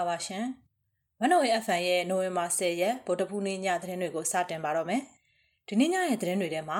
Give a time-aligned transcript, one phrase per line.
[0.00, 0.44] ္ဂလာပါရှင်။
[1.20, 5.02] မနိုရဲ့ FM ရဲ့နိုဝင်ဘာ10ရက်ဗုဒ္ဓဖူးနေ့ညသတင်းတွေကိုစတင်ပါတော့မယ်။
[5.68, 6.78] ဒီနေ့ညရဲ့သတင်းတွေထဲမှာ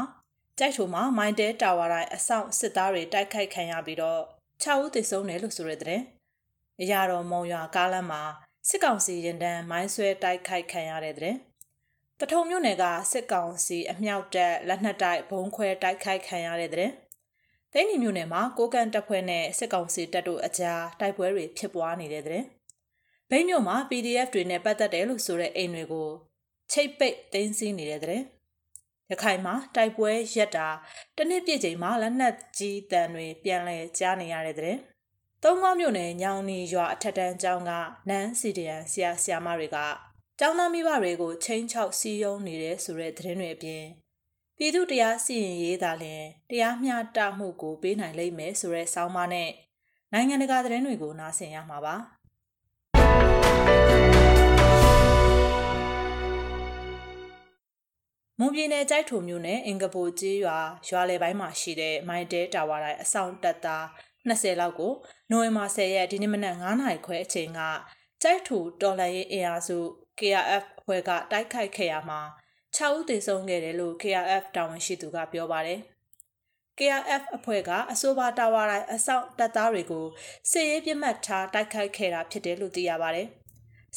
[0.59, 4.21] ကြိုက်ထုံမှာမိုင်းတဲတာဝါတိုင်းအဆောင်စစ်သားတွေတိုက်ခိုက်ခံရပြီးတော့
[4.63, 6.03] 6ဦးသေဆုံးတယ်လို့ဆိုတဲ့သတင်း။
[6.81, 8.23] အရာတော်မုံရွာကားလမ်းမှာ
[8.69, 11.39] စစ်ကောင်စီရင်တန်းမိုင်းဆွဲတိုက်ခိုက်ခံရတဲ့သတင်း။
[12.21, 16.93] တထုံမြို့နယ်ကစစ်ကောင်စီအမြောက်တပ်လက်နက်တိုက်ဘုံခွဲတိုက်ခိုက်ခံရတဲ့သတင်း။
[17.73, 22.45] သိန်းနီမြို့နယ်မှာကိုကန်တပ်ဖွဲ့နဲ့စစ်ကောင်စီတပ်တို့အကြားတိုက်ပွဲတွေဖြစ်ပွားနေတဲ့တဲ့။
[23.31, 26.11] ဘိန်းမြို့မှာ PDF တွေနဲ့ပတ်သက်တယ်လို့ဆိုတဲ့အိမ်တွေကို
[26.73, 28.23] ချိတ်ပိတ်တင်းစည်းနေတဲ့တဲ့။
[29.11, 30.69] ရခိုင်မှာတိုက်ပွဲရက်တာ
[31.17, 34.77] တနစ်ပြည့်ချိန်မှာလက်နက်ကြီးတန်တွေပြန်လဲကြားနေရတဲ့တဲ့။
[35.43, 37.71] သုံးကောင်းမြို့နယ်ညောင်နီရွာအထက်တန်းကျောင်းက
[38.09, 39.79] နန်းစီတရန်ဆရာဆရာမတွေက
[40.39, 43.85] ကျောင်းသားမိဘတွေကိုချင်းချောက်စီးယုံနေတဲ့ဆိုတဲ့သတင်းတွေအပြင်
[44.57, 49.51] ပြည်သူတရားစီရင်ရေးသာလျှင်တရားမျှတမှုကိုပေးနိုင်လိမ့်မယ်ဆိုတဲ့ဆောင်းပါးနဲ့
[50.13, 51.95] နိုင်ငံတကာသတင်းတွေကိုနားဆင်ရမှာပါ
[58.43, 63.85] မွန်ပြည်နယ်ကြိုက်ထုံမြို့နယ်အင်္ဂပူကျေးရွာရွာလယ်ပိုင်းမှာရှိတဲ့မိုင်းတဲတာဝါတိုင်းအဆောင်တက်သား
[64.29, 64.93] 20လောက်ကို
[65.31, 67.61] နိုဝင်ဘာ10ရက်ဒီနေ့မနက်9:00နာရီခွဲအချိန်က
[68.23, 69.79] ကြိုက်ထူတော်လှန်ရေးအင်အားစု
[70.19, 72.21] KRF အဖွဲ့ကတိုက်ခိုက်ခဲ့ရမှာ
[72.77, 75.81] 6ဦးသေဆုံးခဲ့တယ်လို့ KRF တာဝန်ရှိသူကပြောပါတယ်။
[76.79, 80.07] KRF အဖွဲ့ကအဆိုပါတာဝါတိုင်းအဆောက်တပ်သားတွေကို
[80.51, 83.29] စစ်ရေးပြစ်မှတ်ထားတိုက်ခိုက်ခဲ့တာဖြစ်တယ်လို့သိရပါတယ်။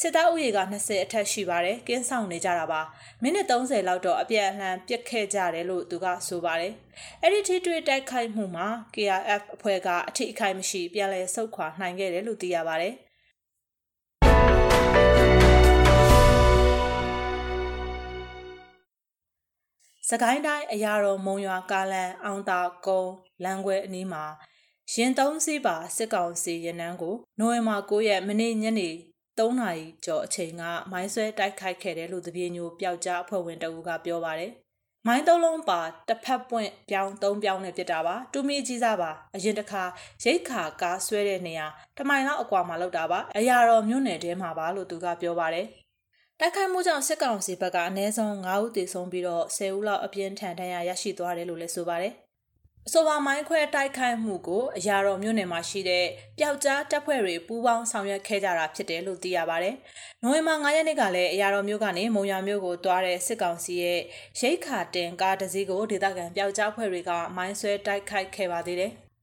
[0.02, 2.82] စစ်သားဥယေက20အထက်ရှိပါတယ်။ကင်းဆောင်နေကြတာပါ။
[3.22, 6.74] မိနစ်30လောက်တော့အပြန်အလှန်ပြစ်ခဲ့ကြတယ်လို့သူကဆိုပါတယ်။
[7.22, 12.94] အဲ့ဒီထိတွေ့တိုက်ခိုက်မှုမှာ KRF အဖွဲ့ကအထိအခိုက်မရှိပြန်လည်ဆုတ်ခွာနိုင်ခဲ့တယ်လို့သိရပါတယ်။
[20.10, 23.14] စကိုင်းတိုင်းအရာတော်မုံရွာကားလန်အောင်တာကုန်း
[23.44, 24.26] လမ်းခွဲအနီးမှာ
[24.94, 28.90] ရင်သုံးစီးပါစစ်ကောင်စီရနန်းကိုနိုဝင်ဘာ9ရက်မနေ့ညနေ
[29.38, 34.52] 3နာရီကျော်အချိန်ကမိုင်းဆွဲတိုက်ခိုက်ခဲ့တယ်လို့တပြေညိုပျောက်ကြားအဖွဲ့ဝင်တအူးကပြောပါတယ်။
[35.08, 39.84] မိုင်းသုံးလုံးပါတစ်ဖက်ပွင့်ပြောင်းသုံးပြောင်းနဲ့ပြစ်တာပါတူမီကြီးစားပါအရင်တစ်ခါ
[40.24, 41.68] ရိတ်ခါကားဆွဲတဲ့နေရာ
[41.98, 45.66] တမိုင်လောက်အကွာမှာလောက်တာပါအရာတော်မြို့နယ်ထဲမှာပါလို့သူကပြောပါတယ်။
[46.40, 52.23] တိုက်ခိုက်မှုကြောင့်စစ်ကောင်စီဘက်ကအနည်းဆုံး9ဦးသေဆုံးပြီးတော့10ဦးလောက်အပြင်းထန်ဒဏ်ရာရရှိသွားတယ်လို့လည်းဆိုပါတယ်။အ
[52.92, 56.06] ဆိုပါမိုင်းခွဲတိုက်ခိုက်မှုကိုအရာတော်မြို့နယ်မှာရှိတဲ့
[56.38, 59.76] ပျောက်ကြားတပ်ဖွဲ့တွေပူးပေါင်းဆောင်ရွက်ခဲ့ကြတာဖြစ်တယ်လို့သိရပါတယ်။
[60.24, 64.00] နိုဝင်ဘာ9ရက်နေ့ကလည်းအရာတော်မြို့ကနေမုံရမြို့ကိုသွားတဲ့စစ်ကောင်စီရဲ့
[64.40, 68.92] ရိတ်ခါတင်ကားတစ်စီးကိုဒေသခံပျောက်ကြားဖွဲ့တွေကမိုင်းဆွဲတိုက်ခိုက်ခဲ့ပါသေးတယ်။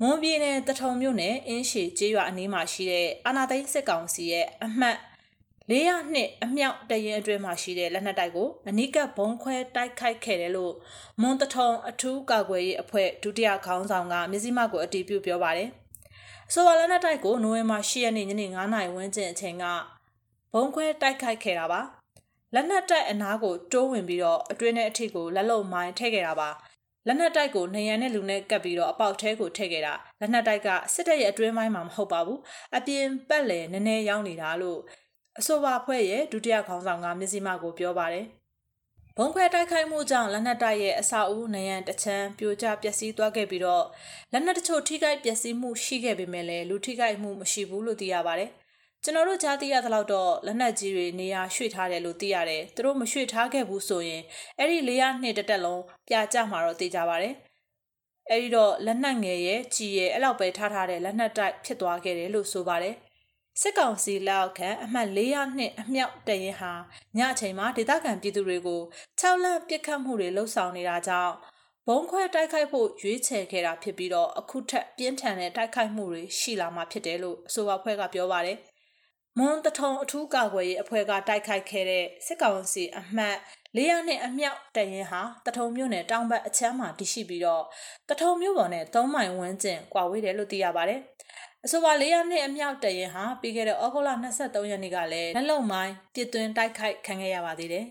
[0.00, 4.98] မွန်ပြည်နယ်တထုံမြို့နယ်အင်းရှည်ကျေးရွာအနီးမှာရှိတဲ့အာနာသိန်းစစ်ကောင်စီရဲ့အမှတ်
[5.70, 10.74] 402အမြောက်တရင်အတွင်းမှာရှိတဲ့လက်နက်တိုက်ကိုအနိကဘုံခွဲတိုက်ခိုက်ခဲ့တယ်လို့
[11.20, 15.68] မွန်တထုံအထူးကာကွယ်ရေးအဖွဲ့ဒုတိယခေါင်းဆောင်ကမြစည်းမကိုအတည်ပြုပြောပါတယ်။
[16.52, 19.64] ဆိုပါလက်နက်တိုက်ကိုနိုဝင်ဘာ10ရက်နေ့ညနေ9:00နာရီဝန်းကျင်အချိန်က
[20.54, 21.80] ဘုံခွဲတိုက်ခိုက်ခဲ့တာပါ။
[22.54, 26.50] လက်နက်တိုက်အနားကိုတိုးဝင်ပြီးတော့အတွင်းထဲအထိကိုလက်လုံမိုင်းထည့်ခဲ့တာပါ။
[27.06, 32.40] လက်နက်တိုက်ကိုနေရန်နဲ့လူနဲ့ကပ်ပြီးတော့အပေါက်ထဲကိုထည့်ခဲ့တာလက်နက်တိုက်ကစစ်တပ်ရဲ့အတွင်းပိုင်းမှာမဟုတ်ပါဘူး
[32.76, 34.80] အပြင်ပတ်လေနည်းနည်းရောက်နေတာလို့
[35.38, 38.26] အဆိုပါဖွဲ့ရဲ့ဒုတိယခေါင်းဆောင်ကမြစည်းမကိုပြောပါတယ်
[39.16, 43.84] ဘုံခွဲတိုက်ခိုက်မှုကြောင့်လက်နက်တိုက်ရဲ့အစာအုပ်နေရန်တချမ်းပြိုကျပျက်စီးသွားခဲ့ပြီးတော့
[44.32, 48.50] လက်နက်တချို့ထိခိုက်ပျက်စီးမှုရှိခဲ့ပေမဲ့လည်းလူထိခိုက်မှုမရှိဘူးလို့သိရပါတယ်။
[49.06, 54.22] ကျွန်တော်တို့ကြားသိရသလောက်တော့လက်နက်ကြီးတွေနေရာရွှေ့ထားတယ်လို့သိရတယ်သူတို့မရွှေ့ထားခဲ့ဘူးဆိုရင်
[54.58, 57.34] အဲ့ဒီလေးရနှစ်တက်တက်လုံးပြကြမှာတော့သိကြပါတယ်
[58.30, 62.94] အဲ့ဒီတော့လက်နက်ငယ်ရဲ့ကြီးရဲ့အဲ့လောက်ပဲထားထားတဲ့လက်နက်တိုက်ဖြစ်သွားခဲ့တယ်လို့ဆိုပါတယ်
[63.60, 66.72] စစ်ကောင်စီလက်အောက်ခံအမှတ်400နှစ်အမြောက်တရင်ဟာ
[67.16, 68.82] ညအချိန်မှာဒေသခံပြည်သူတွေကို
[69.20, 71.34] 6လပစ်ခတ်မှုတွေလှုပ်ဆောင်နေတာကြောင့်
[71.88, 78.58] ဘုံခွဲတိုက်ခိုက်ဖို့ရွေးချယ်ခဲ့တာဖြစ်ပြီးတော့အခုထက်ပြင်းထန်တဲ့တိုက်ခိုက်မှုတွေရှိလာမှာဖြစ်တယ်လို့အဆိုပါဖွဲ့ကပြောပါတယ်။
[79.38, 83.36] မွန်တထုံအထူးကာကွယ်ရေးအဖွဲ့ကတိုက်ခိုက်ခဲ့တဲ့စစ်ကောင်စီအမှတ်
[83.76, 87.64] 400နှစ်အမြောက်တရင်ဟာတထုံမြို့နယ်တောင်ဘက်အချမ်းမှာတရှိပြီးတော့
[88.08, 91.00] တထုံမြို့ပေါ်နဲ့3မိုင်ဝန်းကျင်ကွာဝေးတယ်လို့သိရပါတယ်။
[91.66, 97.84] အဆိုပါ400နှစ်အမြောက်တရင်ဟာပြီးခဲ့တဲ့ဩဂုတ်လ23ရက်နေ့ကလည်းလက်လုံမိုင်းပြစ်သွင်းတိုက်ခိုက်ခံခဲ့ရပါသေးတယ်။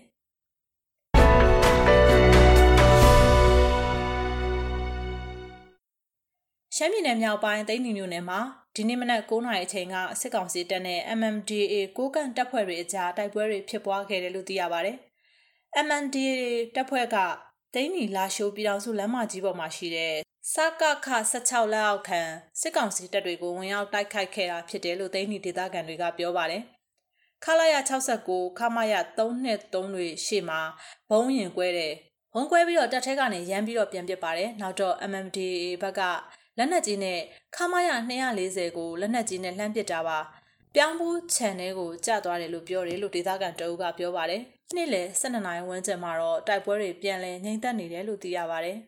[6.76, 8.40] ရှမ်းပြည်နယ်မြောက်ပိုင်းသိန်းနီမြို့နယ်မှာ
[8.76, 14.96] ဒီနေ့မနက်9:00နာရီအချိန်ကစစ်ကောင်စီတပ်နဲ့ MMDA ကိုကန့်တပ်ဖွဲ့တွေအကြားတိုက်ပွဲတွေဖြစ်ပွားခဲ့တယ်လို့သိရပါတယ်။
[15.86, 16.28] MMDA
[16.74, 17.16] တပ်ဖွဲ့က
[17.74, 22.20] သိန်းနီလာရှိုးပြည်တော်စုလမ်းမကြီးပေါ်မှာရှိတဲ့ စကခ16လက်အောက်ခံ
[22.60, 26.62] စစ်ကောင်စီတပ်တွေကိုဝင်ရောက်တိုက်ခိုက်ခဲ့တာဖြစ်တယ်လို့သိန်းနီဒေသခံတွေကပြောပါတယ်။
[27.44, 27.74] ခလာရ
[28.18, 30.60] 69ခမရ323တွေရှေ့မှာ
[31.10, 31.92] ဘုံရင်ကွဲတဲ့
[32.34, 36.00] ဘုံကွဲပြီးတော့တက်ထဲကနေရမ်းပြီးတော့ပြန်ပစ်ပါတယ်နောက်တော့ MMDA ဘက်က
[36.58, 37.18] လက်နက်ကြီးနဲ့
[37.56, 37.88] ခမာရ
[38.32, 40.18] 240ကိုလက်နက်ကြီးနဲ့လှမ်းပစ်တာပါ
[40.74, 44.42] ပြောင်းဘူးခြံထဲကိုကျသွားတယ်လို့ပြောတယ်လို့ဒေသခံတအုပ်ကပြောပါတယ်
[44.76, 48.78] နေ့လယ်12နာရီဝန်းကျင်မှာတော့တိုက်ပွဲတွေပြန်လည်ငြိမ်သက်နေတယ်လို့သိရပါတယ်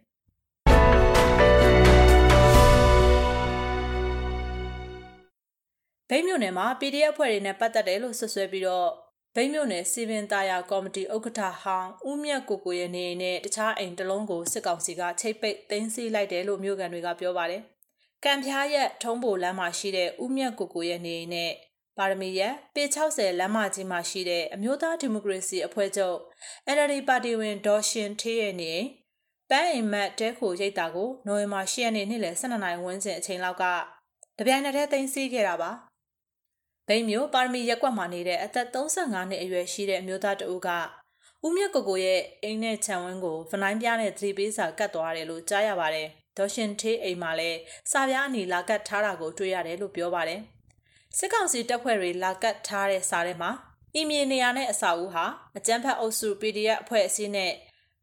[6.11, 8.89] ဗိမ်းမြို့နယ်မှာ PDF ဖွဲ့တွေနဲ့ပတ်သက်တယ်လို့ဆွဆွဲပြီးတော့
[9.35, 17.63] ဗိမ်းမြို့နယ်စီပင်သားရကော်မတီဥက္ကဋ္ဌဟောင်းဦးမြတ်ကိုကိုရဲ့နေနဲ့တခြားအိမ်တလုံးကိုစစ်ကောင်စီကချိတ်ပိတ်သိမ်းဆည်းလိုက်တယ်လို့မြို့ကန်တွေကပြောပါတယ်။
[18.25, 21.53] ကံဖျားရက်ထုံးပိုလမ်းမှာရှိတဲ့ဦးမြတ်ကိုကိုရဲ့နေနဲ့
[21.99, 26.19] ပါရမီရက်ပေ60လမ်းမကြီးမှာရှိတဲ့အမျိုးသားဒီမိုကရေစီအဖွဲ့ချုပ်
[26.75, 28.75] NLD ပါတီဝင်ဒေါ်ရှင်ထေးရဲ့နေ
[29.51, 33.65] ပန်းအိမ်မက်တဲခိုရိတ်တာကိုနိုဝင်ဘာ10ရက်နေ့နေ့လယ်12နာရီဝန်းကျင်အချိန်လောက်က
[34.39, 35.73] တပြိုင်နက်တည်းသိမ်းဆည်းခဲ့တာပါ။
[36.89, 40.69] ဘိန်းမျိုးပါရမီရက်ကွက်မှာနေတဲ့အသက်35နှစ်အရွယ်ရှိတဲ့အမျိုးသားတဦးက
[41.45, 47.59] ဦးမြတ်ကိုကိုရဲ့အိမ်နဲ့ခြံဝင်းကိုဗနိုင်းပြားနဲ့သတိပေးစာကတ်သွားတယ်လို့ကြားရပါတယ်။ဒေါ်ရှင်ထေးအိမ်မှာလည်း
[47.91, 50.41] စာပြားအနီလာကတ်ထားတာကိုတွေ့ရတယ်လို့ပြောပါတယ်။
[51.19, 53.51] စစ်ကောင်စီတပ်ဖွဲ့တွေလာကတ်ထားတဲ့စာထဲမှာ
[53.95, 55.25] အီမီနေရာနဲ့အစာဦးဟာ
[55.57, 57.53] အကြမ်းဖက်အုပ်စု PDF အဖွဲ့အစည်းနဲ့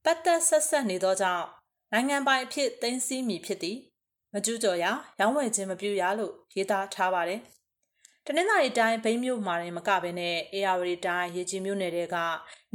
[0.03, 1.45] ပတ်သက်ဆက်ဆက်နေသောကြောင့်
[1.91, 3.77] နိုင်ငံပိုင်အဖြစ်သိမ်းဆည်းမည်ဖြစ်သည်
[4.33, 4.85] မကျူးကျော်ရ
[5.19, 7.41] ရောင်းဝယ်ခြင်းမပြုရလို့ရေးသားထားပါတယ်။
[8.27, 12.17] တနင်္လာရီတိုင်းဘိန်းမြို့မှာရင်မကဘဲနဲ့အေယာဝတီတိုင်းရေကြီးမြို့နယ်တွေက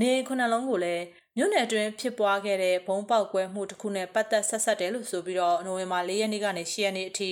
[0.00, 1.04] နေခုနှစ်လုံးကိုလည်း
[1.36, 7.30] မြို့နယ်တွင်ဖြစ်ပွားခဲ့တဲ့ဘုံပေါက်ကွဲမှုတစ်ခုနဲ့ပတ်သက်ဆက်ဆက်တယ်လို့ဆိုပြီးတော့နိုဝင်ဘာ၄ရက်နေ့ကနေ၈ရက်နေ့အထိ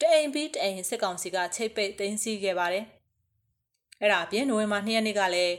[0.00, 2.84] တအိမ်ပြီးတအိမ်စစ်ကောင်စီကချိတ်ပိတ်သိမ်းဆည်းခဲ့ပါတယ်။
[4.00, 5.56] အဲ့ဒါအပြင်နိုဝင်ဘာ၂ရက်နေ့ကလည်း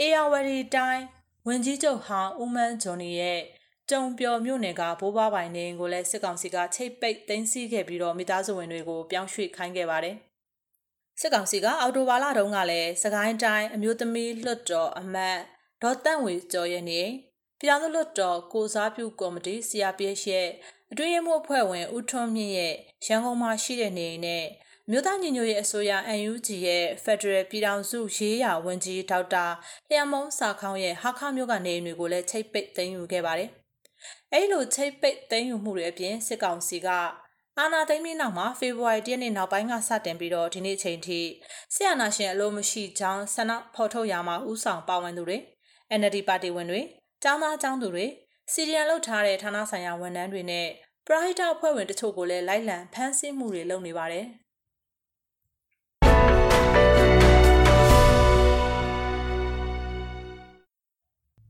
[0.00, 1.04] အေယာဝတီတိုင်း
[1.46, 3.40] ဝင်ကြီးချုပ်ဟောင်းဦးမန်းဂျွန်နီရဲ့
[3.90, 10.16] ကြုံပျော်မြို့နယ်ကဘိုးဘွားပိုင်နေကိုလည်းစစ်ကောင်စီကချိတ်ပိတ်သိမ်းဆည်းခဲ့ပြီးတော့မိသားစုဝင်တွေကိုပြောင်းရွှေ့ခိုင်းခဲ့ပါတယ်။
[11.20, 15.38] စစ်ကောင်စီကအော်တိုဘာလတုန်းကလည်းစကိုင်းတိုင်းအမျိုးသမီးလွှတ်တော်အမတ်
[15.82, 17.02] ဒေါ်တန့်ဝေကျော်ရဲ့နေ
[17.58, 20.48] ပြည်ထောင်စုလွှတ်တော်ကိုစားပြုကော်မတီ CRPH ရဲ့
[20.92, 22.74] အတွင်းရေးမှူးအဖွဲ့ဝင်ဦးထွန်းမြင့်ရဲ့
[23.06, 24.44] ရန်ကုန်မှာရှိတဲ့နေနဲ့
[24.90, 25.92] မြို့သားညီညွတ်ရေးအစိုးရ
[26.30, 29.46] UNG ရဲ့ Federal ပြည်ထောင်စုရေးရာဝန်ကြီးဒေါက်တာ
[29.90, 33.50] လျံမုံစာခေါင်းရဲ့ဟာခမြို့ကနေတွေကိုလည်းချိတ်ပိတ်သိမ်းယူခဲ့ပါတယ်။
[34.32, 36.88] အဲဒီလိုချိတ်ပိတ်သိမ်းယူမှုတွေအပြင်စစ်ကောင်စီက
[37.60, 41.20] အာနာသိမ်းပြီးနောက်မှာဖေဖော်ဝါရီ၁ရက်နေ့နောက်ပိုင်းကစတင်ပြီးတော့ဒီနေ့ချိန်ထိ
[41.74, 45.38] ဆရာနာရှင်အလို့မရှိကြောင်းဆန္ဒဖော်ထုတ်ရမှာဥဆောင်ပါဝင်သူတွေ
[45.98, 46.80] NLD ပါတီဝင်တွေ
[47.22, 48.06] ကျောင်းသားကျောင်းသူတွေ
[48.52, 50.66] စီရီယံလုပ်ထားတဲ့ဌာနဆိုင်ရာဝန်ထမ်းတွေနဲ့
[51.06, 54.26] ပရိုဟိတအဖွဲ့ဝင်တချို့ကိုလည်းလိုက်လံဖမ်းဆီးမှုတွေလုပ်နေပါတယ်။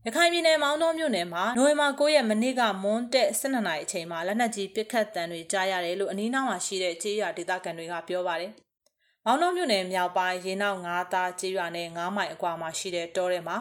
[0.07, 8.51] ရခိုင်ပြည်နယ်မောင်းတော်မြို့နယ်မှာနိုဝင်ဘာ9ရက်မနေ့ကမွန်းတက်12နာရီအချိန်မှာလက်နက်ကြီးပစ်ခတ်တံတွေကြားရတယ်လို့အနီးနားမှာရှိတဲ့ကြေးရွာဒေသခံတွေကပြောပါတယ်။
[9.25, 13.57] မောင်းတော်မြို့နယ်မြောက်ပိုင်းရေနောက်ငါးသားကြေးရွာနဲ့9မိုင်အကွာမှာရှိတဲ့တောထဲမှာ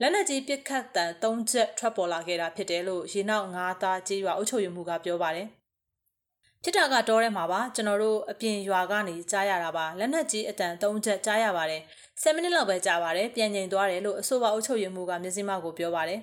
[0.00, 5.48] လက်နက်ကြီးပစ်ခတ်တံ၃ချက်ထွက်ပေါ်လာခဲ့တာဖြစ်တယ်လို့ရေနောက်ငါးသားကြေးရွာအုပ်ချုပ်ရေးမှူးကပြောပါတယ်။
[6.62, 11.82] ဖြစ်တာကတောထဲမှာပါကျွန်တော်တို့အပြင်ရွာကနေကြားရတာပါလက်နက်ကြီးအတန်၃ချက်ကြားရပါတယ်။
[12.22, 16.20] 10မိနစ်လောက်ပဲကြာပါတယ်ပြန်ငိန်သွားတယ်လို့အဆိုပါအုပ်ချုပ်ရေးမှူးကမျက်စိမှောက်ကိုပြောပါတယ်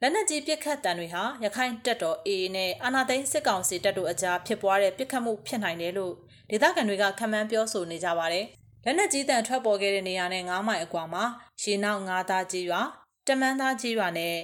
[0.00, 6.14] လက်နက်ကြီးပစ်ခတ်တံတွေဟာရခိုင်တပ်တော် AA နဲ့အာနာသိန်းစစ်ကောင်စီတပ်တို့အကြားဖြစ်ပွားတဲ့ပစ်ခတ်မှုဖြစ်နိုင်တယ်လို့
[6.50, 8.46] ဒေသခံတွေကခန့်မှန်းပြောဆိုနေကြပါတယ်
[8.84, 11.24] လက်နက်ကြီးတံထွက်ပေါ်ခဲ့တဲ့နေရာနဲ့9မိုင်အကွာမှာ
[11.62, 12.80] ရေနောက်ငါးသားကြီးရွာ
[13.26, 14.36] တမန်းသားကြီးရွာနဲ့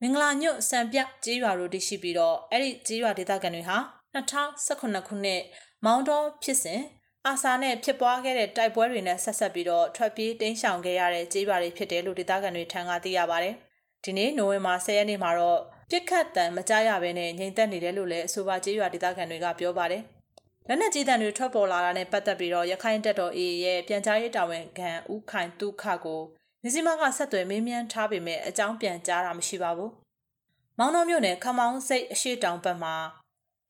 [0.00, 3.76] မင်္ဂလာညွတ်စံပြကြီးရွာတို့တရှိပြီးတော့အဲ့ဒီကြီးရွာဒေသခံတွေဟာ
[4.14, 5.42] 2018ခုနှစ်
[5.84, 6.80] မောင်းတော်ဖြစ်စဉ်
[7.28, 13.54] အာဆာနဲ့ဖြစ်ပွားခဲ့တဲ့တိုက်ပွဲတွေနဲ့ဆက်ဆက်ပြီးတော့ထွက်ပြေးတိမ်းရှောင်ခဲ့ရတဲ့ကြေးရွာတွေဖြစ်တယ်လို့ဒေသခံတွေထံကသိရပါတယ်။
[14.04, 15.60] ဒီနေ့နိုဝင်ဘာ10ရက်နေ့မှာတော့
[15.90, 20.02] ပြစ်ခတ်တံမကြရဘဲနဲ့ငြိမ်သက်နေတယ်လို့လည်းအဆိုပါကြေးရွာဒေသခံတွေကပြောပါတယ်။
[20.68, 26.20] လက်နက်ကြီးတံတွေထွက်ပေါ်လာတာနဲ့ပတ်သက်ပြီးတော့ရခိုင်တပ်တော် AA ရဲ့ပြန်ကြားရေးတာဝန်ခံဦးခိုင်တုခကို
[26.62, 29.90] မြစီမကဆက်သွယ်မေးမြန်းထားပေမဲ့အကြောင်းပြန်ကြားတာမရှိပါဘူး။
[30.78, 32.94] မောင်နှောမြို့နယ်ခမောင်းစိတ်အရှိတောင်ဘက်မှာ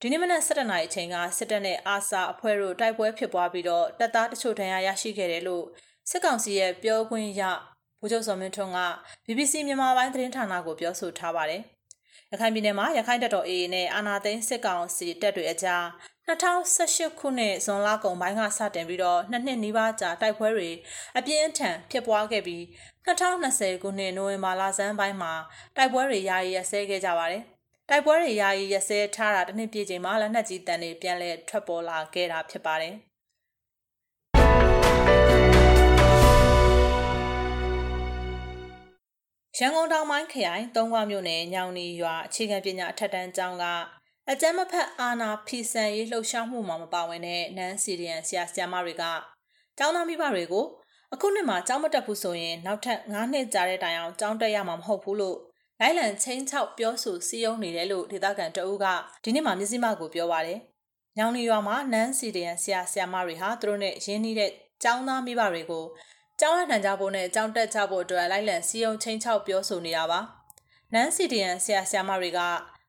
[0.05, 5.65] ဒီနေ့မနက်7:00နာရီအချိန်ကစစ်တပ်နဲ့အာဆာအဖွဲ့တို့တိုက်ပွဲဖြစ်ပွားပြီးတော့တပ်သားတချို့ဒဏ်ရာရရှိခဲ့တယ်လို့
[6.11, 7.43] စစ်ကောင်စီရဲ့ပြောခွင့်ရ
[8.01, 8.81] ဗိုလ်ချုပ်စောမင်းထွန်းက
[9.27, 11.63] BBC မြန်မာပိုင်းသတင်းဌာနကိုပြောဆိုထားပါတယ်။
[12.33, 15.85] ရခိုင်ပြည်နယ်မှာရခိုင်တပ်တော် AA နဲ့အာနာသိန်းစစ်ကောင်စီတပ်တွေအကြား
[16.29, 20.71] 2018ခုနှစ်ဇွန်လကုန်ပိုင်းကစတင်ပြီးတော့နှစ်နှစ်နီးပါးကြာတိုက်ပွဲတွေ
[21.19, 22.63] အပြင်းအထန်ဖြစ်ပွားခဲ့ပြီး
[23.07, 25.33] 2020ခုနှစ်နိုဝင်ဘာလဆန်းပိုင်းမှာ
[25.77, 27.45] တိုက်ပွဲတွေယာယီရပ်စဲခဲ့ကြပါတယ်။
[27.89, 32.95] တိုက်ပွဲတွေယာယီရစဲထားတာတစ်နှစ်ပြည့်ချိန်မှာလက်နက်ကြီးတန်တွေပြန်လည်ထွက်ပေါ်လာခဲ့တာဖြစ်ပါတယ်။
[39.59, 43.65] ရန်ကုန်တောင်ပိုင်းခရိုင်သုံးခွမြို့နယ်ညောင်နီရွာအခြေခံပညာအထက်တန်းကျောင်းက
[44.31, 49.05] အကြမ်းမဖက်အာနာဖီဆန်ရေးလှုပ်ရှားမှုမှာမပါဝင်တဲ့နန်းစီရီယန်ဆရာဆရာမတွေက
[49.79, 50.67] ကျောင်းသားမိဘတွေကို
[51.13, 55.39] အခုနှစ်မှာကျောင်းမတက်ဘူးဆိုရင်နောက်ထပ်9နှစ်ကြာတဲ့တိုင်အောင်ကျောင်းတက်ရမှာမဟုတ်ဘူးလို့
[55.81, 58.87] လိုက်လံချင်းချောက်ပြောဆိုစည်းရုံးနေတယ်လို့ဒေသခံတအုပ်က
[59.25, 60.59] ဒီနေ့မှမျက်စိမှကိုပြောပါတယ်။
[61.19, 64.51] ညောင်လီရွာမှာနန်းစီတရန်ဆရာဆရာမတွေဟာသူတို့နဲ့ရင်းနှီးတဲ့
[64.83, 65.85] ကျောင်းသားမိဘတွေကို
[66.41, 70.21] ကျောင်းရနှံကြဖို့နဲ့ကျောင်းတက်ကြဖို့အတွက်လိုက်လံစည်းရုံးချင်းချောက်ပြောဆိုနေတာပါ။
[70.95, 72.41] နန်းစီတရန်ဆရာဆရာမတွေက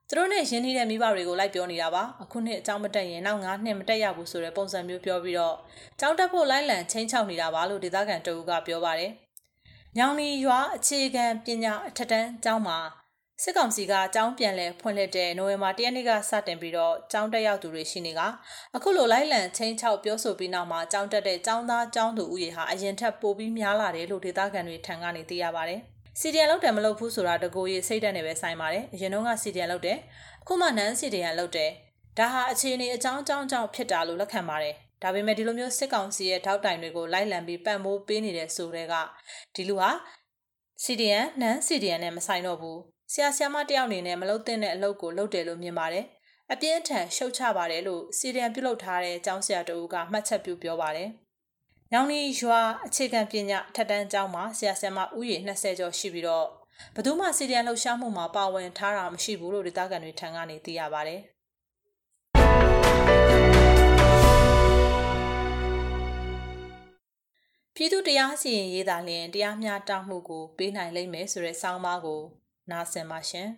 [0.09, 5.55] သူတို့နဲ့ရင်းနှီးတဲ့မိဘတွေကိုလိုက်ပြောနေတာပါအခုနှစ်အကြောင်းမတက်ရင်နောက်9နှစ်မတက်ရဘူးဆိုတဲ့ပုံစံမျိုးပြောပြီးတော့
[5.99, 9.13] ကျောင်းတက်ဖို့လိုက်လံချင်းချောက်နေတာပါလို့ဒေသခံတအုပ်ကပြောပါတယ်။
[9.97, 12.77] ညောင်လီရွာအခြေခံပညာအထက်တန်းကျောင်းမှာ
[13.43, 18.21] စစ်ကောင်စီကကျောင်းပြန်လည်ဖွင့်လှစ်တဲ့နိုဝင်ဘာ၁ရက်နေ့ကစတင်ပြီးတော့ကျောင်းတက်ရောက်သူတွေရှိနေက
[18.75, 25.79] အခုလိုလိုက်လံချင်းချောက်ပြောဆိုပြီးနောက်မှာကျောင်းတက်တဲ့ကျောင်းသားကျောင်းသူဦးရေဟာအရင်ထက်ပိုပြီးများလာတယ်လို့ဒေသခံတွေထံကနေသိရပါတယ်။
[26.19, 29.97] စီဒီအန်လောက်တယ်မလုပ်ဘူးဆိုတာတကိုကြီးစိတ်တက်နေပဲဆိုင်ပါတယ်။အရင်တုန်းကစီဒီအန်လောက်တယ်
[30.41, 31.71] အခုမှနန်းစီဒီအန်လောက်တယ်
[32.17, 38.93] ဒါဟာအခြေအနေအကြောင်းအကြောင်းကြောင့်ဖြစ်တာလို့လက်ခံပါတယ်။ ဒါပေမဲ့ဒီလိုမျိုးစစ်ကောင်စီရဲ့ထောက်တိုင်တွေကိုလိုက်လံပြီးပံ့ပိုးပေးနေတဲ့ဆိုတဲ့က
[39.55, 39.89] ဒီလူဟာ
[40.83, 42.79] CDN နန်း CDN နဲ့မဆိုင်တော့ဘူး
[43.13, 46.05] ဆရာဆရာမတယောက်အနေနဲ့မလုပ်တဲ့အလုပ်ကိုလုပ်တယ်လို့မြင်ပါတယ်
[46.51, 51.09] အပြင်းထန်ရှုတ်ချပါတယ်လို့ CDN ပြုလုပ်ထားတဲ့ကျောင်းဆရာတူကမှတ်ချက်ပြုပြောပါတယ်
[51.91, 56.47] ညောင်လီရွာအခြေခံပညာထက်တန်းကျောင်းမှာဆရာဆရာမဦးရေ20ကျော်ရှိပြီးတော့
[56.95, 61.09] ဘသူမှစီဒီအန်လှုပ်ရှားမှုမှာပါဝင်ထားတာမရှိဘူးလို့ဒေသခံတွေထံကနေသိရပါတ
[67.77, 72.21] ပြည်သူတရားစီရင်ရေးသာလျင်တရားမျှတမှုကိုပေးနိုင်လိမ့်မယ်ဆိုတဲ့ဆောင်းပါးကို
[72.71, 73.49] နားဆင်ပါရှင်။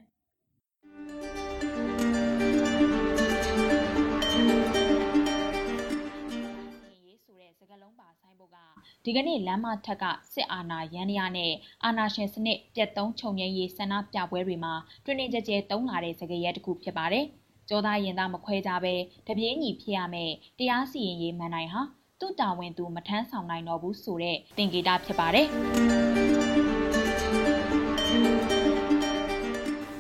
[9.04, 10.04] ဒီကနေ့လမ်းမထက်က
[10.34, 11.54] စစ်အာဏာရန်ရာနဲ့
[11.84, 14.74] အာဏာရှင်စနစ်ပြတ်သုံးချုပ်ငြိမ်းရေးဆန္ဒပြပွဲတွေမှာ
[15.06, 17.26] တွင်တွင်ကြဲကြဲတုံးလာတဲ့စကားရဲတစ်ခုဖြစ်ပါတယ်။
[17.70, 18.94] ကြောသားရင်သားမခွဲကြဘဲ
[19.28, 21.84] တပြေးညီဖြစ်ရမယ်တရားစီရင်ရေးမှန်နိုင်ဟာ
[22.22, 25.48] သူ့တာဝန်သူမထမ်းဆောင်နိုင်တော့ဘူးဆိုတဲ့သင်္ကေတဖြစ်ပါတယ်။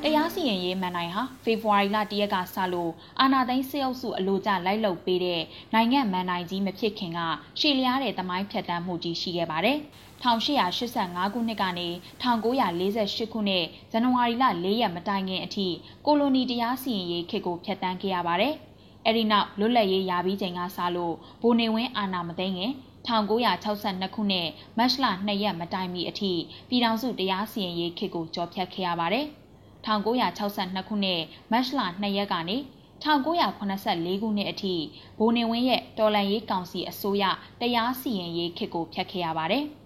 [0.03, 5.41] တရားစီရင်ရေးမှန်နိုင်ဟာဖေဖော်ဝါရီလ၁ရက်ကစလို့အာဏာသိမ်းစစ်အုပ်စုအလို့ကျလိုက်လုပ်ပေးတဲ့
[5.73, 7.19] နိုင်ငံမှန်နိုင်ကြီးမဖြစ်ခင်က
[7.59, 9.77] ရှေ့လျားတဲ့သမိုင်းဖြတ်တန်းမှုကြီးရှိခဲ့ပါတယ်။
[10.23, 11.87] 1885ခုနှစ်ကနေ
[12.21, 15.67] 1948ခုနှစ်ဇန်နဝါရီလ4ရက်မတိုင်ခင်အထိ
[16.05, 18.55] ကိုလိုနီတရားစီရင်ရေးခေတ်ကိုဖျက်ဆီးခဲ့ရပါတယ်။
[19.05, 22.71] အဲဒီနောက်လွတ်လပ်ရေးရပြီးချိန်ကစလို့ဗိုလ်နေဝင်းအာဏာမသိမ်းခင်
[23.07, 24.47] 1962ခုနှစ်
[24.77, 26.31] မတ်လ2ရက်မတိုင်မီအထိ
[26.69, 29.25] ပြည်ထောင်စုတရားစီရင်ရေးခေတ်ကိုကျော်ဖြတ်ခဲ့ရပါတယ်။
[29.85, 31.21] 1962ခုနှစ်
[31.51, 32.57] မတ်လ2ရက်ကနေ
[33.03, 34.75] 1984ခုနှစ်အထိ
[35.19, 37.23] ဘိုးနေဝင်းရဲ့တော်လန်ရေးကောင်စီအစိုးရ
[37.61, 39.65] တရားစီရင်ရေးခေတ်ကိုဖျက်ခဲ့ရပါတယ်။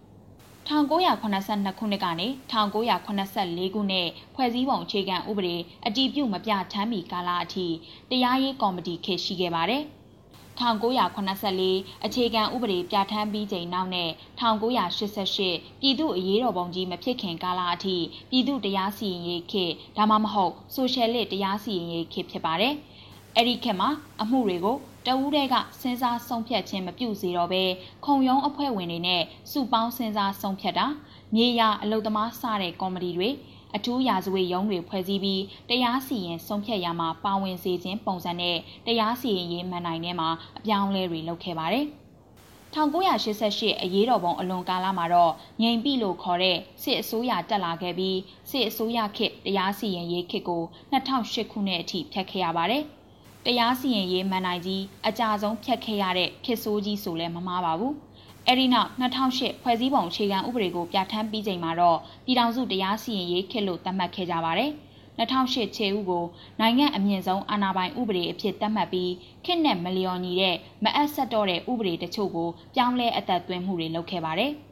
[0.69, 7.67] 1982ခုနှစ်ကနေ1984ခုနှစ်ဖွဲ့စည်းပုံအခြေခံဥပဒေအတည်ပြုမပြဋ္ဌာန်းမီကာလအထိ
[8.09, 9.83] တရားရေးကော်မတီခေတ်ရှိခဲ့ပါတယ်။
[10.59, 14.09] 1984အခြေခံဥပဒေပြဋ္ဌာန်းပြီးချိန်နောက်နဲ့
[14.39, 17.95] 1988ပြည်သူ့အရေးတော်ပုံကြီးမဖြစ်ခင်ကာလအထိ
[18.31, 22.73] ပြည်သူ့တရားစီရင်ရေးခေတ်ဒါမှမဟုတ်ဆိုရှယ်လစ်တရားစီရင်ရေးခေတ်ဖြစ်ပါတယ်။
[23.35, 23.89] အဲ့ဒီခေတ်မှာ
[24.21, 27.63] အမှုတွေကို တဝူးတွေကစဉ်းစားဆုံးဖြတ်ခြင်းမပြုစေတော့ဘဲ
[28.05, 30.87] ခုံရုံးအဖွဲ့ဝင်တွေနဲ့စုပေါင်းစဉ်းစားဆုံးဖြတ်တာ
[31.35, 33.29] မြေယာအလုသမားစတဲ့ကော်မတီတွေ
[33.75, 41.85] အထူးရာဇဝတ်ရုံးတွေဖွဲ့စည်းပြီးတရားစီရင်ဆုံးဖြတ်ရမှာပါဝင်စေခြင်းပုံစံနဲ့တရားစီရင်ရေးမှန်နိုင်ထဲမှာအပြောင်းအလဲတွေလုပ်ခဲ့ပါတယ်။
[42.75, 48.17] 1988အရေးတော်ပုံအလွန်ကာလမှာတော့ငြိမ်ပြီလို့ခေါ်တဲ့စစ်အစိုးရတက်လာခဲ့ပြီး
[48.49, 52.85] စစ်အစိုးရခေတ်တရားစီရင်ရေးခေတ်ကို2008ခုနှစ်အထိဖျက်ခဲ့ရပါတယ်။
[53.45, 57.93] တရားစီရင်ရေးမှန်နိုင်ကြီးအကြဆုံးဖျက်ခဲ့ရတဲ့ခေတ်ဆိုးကြီးဆိုလည်းမမှားပါဘူး။
[58.47, 64.71] အဲဒီနောက်2008ဖွဲ့စည်းပုံအခြေခံဥပဒေကိုပြဋ္ဌာန်းပြီးချိန်မှာတော့ပြည်ထောင်စုတရားစီရင်ရေးခေတ်လို့သတ်မှတ်ခဲ့ကြပါတယ်။
[65.19, 66.23] 2008ခြေဥကို
[66.59, 69.11] နိုင်ငံအမြင့်ဆုံးအာဏာပိုင်ဥပဒေအဖြစ်သတ်မှတ်ပြီး
[69.45, 74.53] ခေတ်နဲ့မလျော်ညီတဲ့မအပ်ဆက်တော့တဲ့ဥပဒေတချို့ကိုပြောင်းလဲအသက်သွင်းမှုတွေလုပ်ခဲ့ပါတယ်။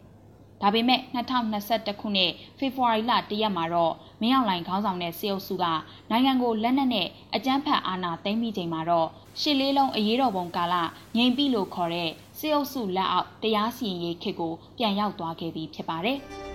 [0.62, 5.66] ဒါပေမဲ့2021ခုနှစ်ဖေဖော်ဝါရီလ၁ရက်မှာတော့မင်းအောင်လှိုင်ခေါင်းဆောင်တဲ့စေအုပ်စုက
[6.10, 9.08] နိုင်ငံကိုလက်နက်နဲ့အကြမ်းဖက်အာဏာသိမ်းပြီးချိန်မှာတော့
[9.42, 10.76] ရှစ်လေးလုံးအရေးတော်ပုံကာလ
[11.18, 16.20] ငြိမ်ပြီလို့ခေါ်တဲ့စေအုပ်စုလက်အောက်တရားစီရင်ရေးခေတ်ကိုပြန်ရောက်သွားခဲ့ပြီဖြစ်ပါတယ်။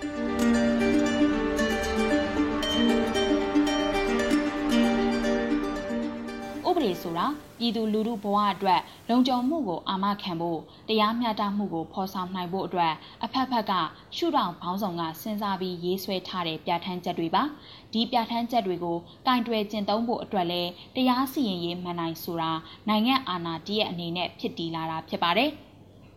[6.83, 7.25] ဥပဒေဆိုတာ
[7.59, 13.73] ပြည်သူလူထုဘဝအတွက်လုံခြုံမှုကိုအာမခံဖို့တရားမျှတမှုကိုဖော်ဆောင်နိုင်ဖို့အတွက်အဖက်ဖက်က
[14.15, 17.43] ရှုထောင့်ဘောင်းဆောင်ကစဉ်းစားပြီးရေးဆွဲထားတဲ့ပြဋ္ဌာန်းချက်တွေပါ
[17.93, 18.97] ဒီပြဋ္ဌာန်းချက်တွေကို
[19.27, 20.61] ကင်တွယ်ကျင့်သုံးဖို့အတွက်လဲ
[20.95, 22.51] တရားစီရင်ရေးမှန်နိုင်ဆိုတာ
[22.89, 25.49] နိုင်ငံအာဏာတည်ရဲ့အနေနဲ့ဖြစ်တည်လာတာဖြစ်ပါတယ်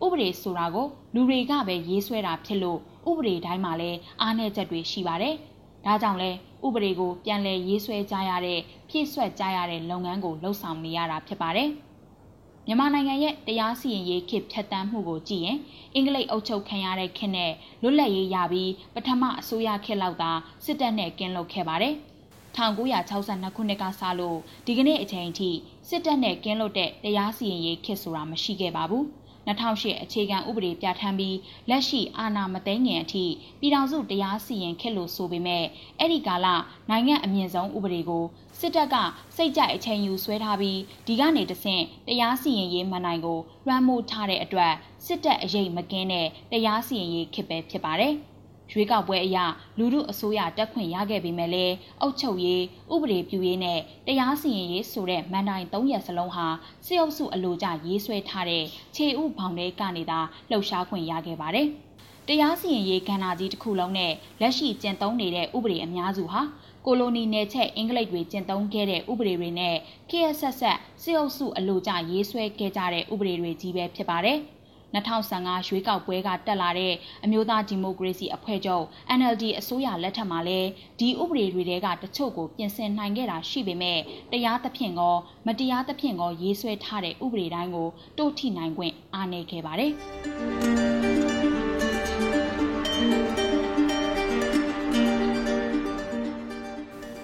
[0.03, 5.35] ဥပဒေဆိုတာကိုလူတွေကပဲရေးဆွဲတာဖြစ်လို့ဥပဒေတိုင်းမှာလည်းအားနည်းချက်တွေရှိပါတယ်။
[5.87, 6.29] ဒါကြောင့်လဲ
[6.65, 11.69] ဥပဒေကိုပြန်လည်ရေးဆွဲကြရတဲ့ဖြည့်ဆွက်ကြရတဲ့လုပ်ငန်းကိုလှုပ်ဆောင်နေရတာဖြစ်ပါတယ်။
[12.67, 15.57] မြန်မာနိုင်ငံရဲ့တရားစီရင်ရေးခေတ်ဖြတ်တန်းမှုကိုကြည့်ရင်
[15.93, 17.51] အင်္ဂလိပ်အုပ်ချုပ်ခံရတဲ့ခေတ်နဲ့
[17.81, 20.31] လွတ်လပ်ရေးရပြီးပထမအစိုးရခေတ်လောက်သာ
[20.65, 21.93] စစ်တပ်နဲ့ကင်းလွတ်ခဲ့ပါတယ်။
[22.57, 25.49] 1962ခုနှစ်ကစလို့ဒီကနေ့အချိန်အထိ
[25.89, 29.05] စစ်တပ်နဲ့ကင်းလွတ်တဲ့တရားစီရင်ရေးခေတ်ဆိုတာမရှိခဲ့ပါဘူး။
[29.47, 31.37] 2008အခြေခံဥပဒေပြဋ္ဌာန်းပြီး
[31.69, 33.25] လက်ရှိအာဏာမသိမ်းခင်အထိ
[33.59, 35.63] ပြည်ထောင်စုတရားစီရင်ခဲ့လို့ဆိုပေမဲ့
[35.99, 36.47] အဲ့ဒီကာလ
[36.89, 38.23] နိုင်ငံအမြင့်ဆုံးဥပဒေကို
[38.59, 38.95] စစ်တပ်က
[39.35, 44.73] စိတ်ကြိုက်အချိန်ယူဆွဲထားပြီးဒီကနေတဆင့်တရားစီရင်ရေးမန်နိုင်ကိုလွှမ်းမိုးထားတဲ့အတွက်
[45.05, 48.15] စစ်တပ်အရေးမကင်းတဲ့တရားစီရင်ရေးခစ်ပဲဖြစ်ပါတယ်။
[48.71, 49.37] ရွေးကောက်ပွဲအရ
[49.77, 56.45] လူမှုအစိုးရတက်ခွင့်ရခဲ့ပေမဲ့လည်းအုပ်ချုပ်ရေးဥပဒေပြုရေးနဲ့တရားစီရင်ရေးဆိုတဲ့မန်တိုင်၃ရက်စလုံးဟာ
[56.85, 58.63] စစ်အုပ်စုအလိုကျရေးဆွဲထားတဲ့
[58.95, 60.19] ခြေဥဘောင်တွေကနေသာ
[60.49, 61.67] လှုပ်ရှားခွင့်ရခဲ့ပါတယ်။
[62.27, 66.41] တရားစီရင်ရေးကဏ္ဍကြီးတစ်ခုလုံးနဲ့လက်ရှိကျင့်သုံးနေတဲ့ဥပဒေအများစုဟာ
[66.85, 69.75] ကိုလိုနီနယ်ချက်အင်္ဂလိပ်တွေကျင့်သုံးခဲ့တဲ့ဥပဒေတွေနဲ့
[70.09, 70.61] KSS
[71.03, 74.39] စစ်အုပ်စုအလိုကျရေးဆွဲခဲ့ကြတဲ့ဥပဒေတွေကြီးပဲဖြစ်ပါတယ်။
[74.95, 78.85] 2015ရွေးကောက်ပွဲကတက်လာတဲ့အမျိုးသားဒီမိုကရေစီအဖွဲ့ချုပ်
[79.19, 83.99] NLD အစိုးရလက်ထက်မှာလည်းဒီဥပဒေတွေတဲကတချို့ကိုပြင်ဆင်နိုင်ခဲ့တာရှိပေမဲ့
[84.31, 85.15] တရားသဖြင့်ကော
[85.47, 89.91] မတရားသဖြင့်ကောရေးဆွဲထားတဲ့ဥပဒေတိုင်းကိုတိုးထိနိုင်ခွင့်အားနည်းခဲ့ပါတယ်။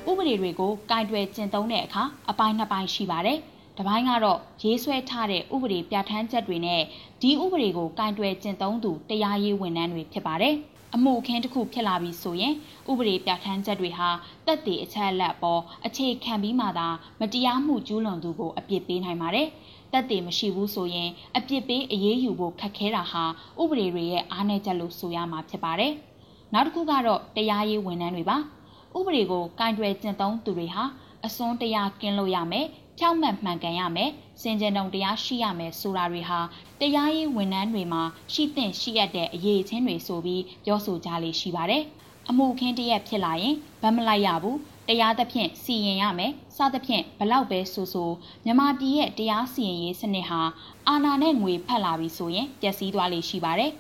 [0.10, 3.39] ဥပဒေတွေကိုကင်တွယ်ကျင့်သုံးတဲ့အခါအပိုင်းနှစ်ပိုင်းရှိပါတယ်။။
[3.80, 6.82] တပိုင်းကတော့ရေးဆွဲထားတဲ့ဥပဒေပြဋ္ဌာန်းချက်တွေနဲ့
[7.22, 10.56] ဒီဥပဒေကိုကင်တွယ်ကျင့်သုံးသူတရားရေးဝန်ထမ်းတွေဖြစ်ပါတယ်။
[10.96, 12.53] အမှုအခင်းတစ်ခုဖြစ်လာပြီဆိုရင်
[12.89, 14.10] ဥပဒေပြဋ္ဌာန်းချက်တွေဟာ
[14.46, 16.88] တက်တည်အချက်အလက်ပေါ်အခြေခံပြီးမှသာ
[17.20, 19.48] မတရားမှုကျူးလွန်သူကိုအပြစ်ပေးနိုင်ပါတယ်။
[19.94, 23.24] တက်တည်မရှိဘူးဆိုရင်အပြစ်ပေးအရေးယူဖို့ခက်ခဲတာဟာ
[23.62, 25.94] ဥပဒေတွေရဲ့အားနည်းချက်လို့ဆိုရမှာဖြစ်ပါတယ်။
[26.53, 28.38] နောက်တစ်ခုကတော့တရားရေးဝန်ထမ်းတွေပါ။
[28.98, 30.84] ဥပဒေကိုကင်တွယ်ကျင့်သုံးသူတွေဟာ
[31.25, 36.39] အစွန်းတရားကင်းလို့ရမယ် ဖြောက်မှတ်မှန်ကန်ရမယ်စင်ကြယ်တုံတရားရှိရမယ်ဆိုတာတွေဟာ
[36.79, 41.83] တရားရေးဝန်ထမ်းတွေမှာရှိသင့်ရှိရတဲ့အရေးချင်းတွေဆိုပြီးပြောဆိုကြလေရှိပါတယ်
[42.29, 48.11] အမှုခင်းတရက်ဖြစ်လာရင်ဗတ်မလိုက်ရဘူးတရားသဖြင့်စီရင်ရမယ်စသဖြင့်ဘလောက်ပဲဆိုဆို
[48.46, 50.41] မြမပြည်ရဲ့တရားစီရင်ရေးစနစ်ဟာ
[50.87, 53.72] အာဏာနဲ့ငွေဖက်လာပြီဆိုရင်ပျက်စီးသွားလေရှိပါတယ်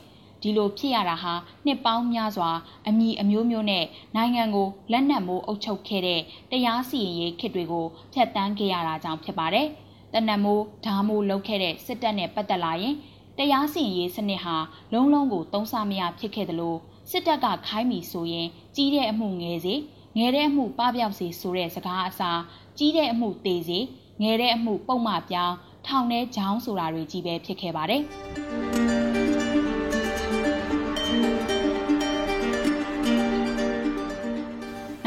[0.43, 1.33] ဒီလိုဖြစ်ရတာဟာ
[1.65, 2.49] နှစ်ပေါင်းများစွာ
[2.87, 9.67] အမိအမျိုးမျိုးနဲ့နိုင်ငံကိုလက်နက်မိုးအုပ်ချုပ်ခဲ့တဲ့တရားစီရင်ရေးခေတ်တွေကိုဖျက်ဆီးခဲ့ရတာကြောင့်ဖြစ်ပါတယ်။
[10.13, 12.95] တနက်မိုးဓာမိုးလုပ်ခဲ့တဲ့စစ်တပ်နဲ့ပတ်သက်လာရင်
[13.37, 14.55] တရားစီရင်ရေးစနစ်ဟာ
[14.93, 16.79] လုံးလုံးကိုတုံးဆမရဖြစ်ခဲ့တယ်လို့
[17.11, 19.75] စစ်တပ်ကခိုင်းမိဆိုရင်ကြီးတဲ့အမှုငယ်စေ
[20.17, 22.41] ငယ်တဲ့အမှုပပျောက်စေဆိုတဲ့စကားအစား
[22.77, 23.79] ကြီးတဲ့အမှုတေစေ
[24.21, 25.55] ငယ်တဲ့အမှုပုံမှပြောင်း
[25.87, 28.03] ထောင်ထဲချောင်းဆိုတာတွေကြီးပဲဖြစ်ခဲ့ပါတယ်။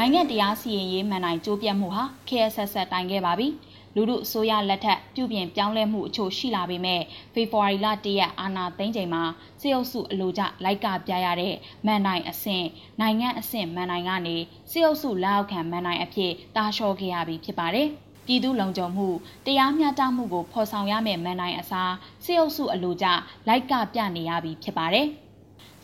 [0.07, 3.49] နိုင်ငံတရားစီရင်ရေးမှန်နိုင်ကြိုးပြတ်မှုဟာ KSS တိုင်ခဲ့ပါပြီ။
[3.95, 7.03] လူမှုအစိုးရလက်ထက်ပြုပြင်ပြောင်းလဲမှုအချို့ရှိလာပေမဲ့
[7.35, 9.23] ဖေဖော်ဝါရီလ၁ရက်အာဏာသိမ်းချိန်မှာ
[9.61, 11.55] စစ်အုပ်စုအလိုကျလိုက်ကပြရတဲ့
[11.87, 12.67] မှန်နိုင်အဆင့်
[13.01, 14.37] နိုင်ငံအဆင့်မှန်နိုင်ကနေ
[14.73, 17.89] စစ်အုပ်စုလက်အောက်ခံမှန်နိုင်အဖြစ်တာလျှော့ခဲ့ရပြီဖြစ်ပါတယ်။
[18.27, 19.09] ပြည်သူလုံခြုံမှု
[19.47, 21.93] တရားမျှတမှုကိုဖော်ဆောင်ရမယ့်မန်နိုင်အစား
[22.25, 23.07] စစ်အုပ်စုအလိုကျ
[23.49, 25.09] လိုက်ကပြနေရပြီဖြစ်ပါတယ်။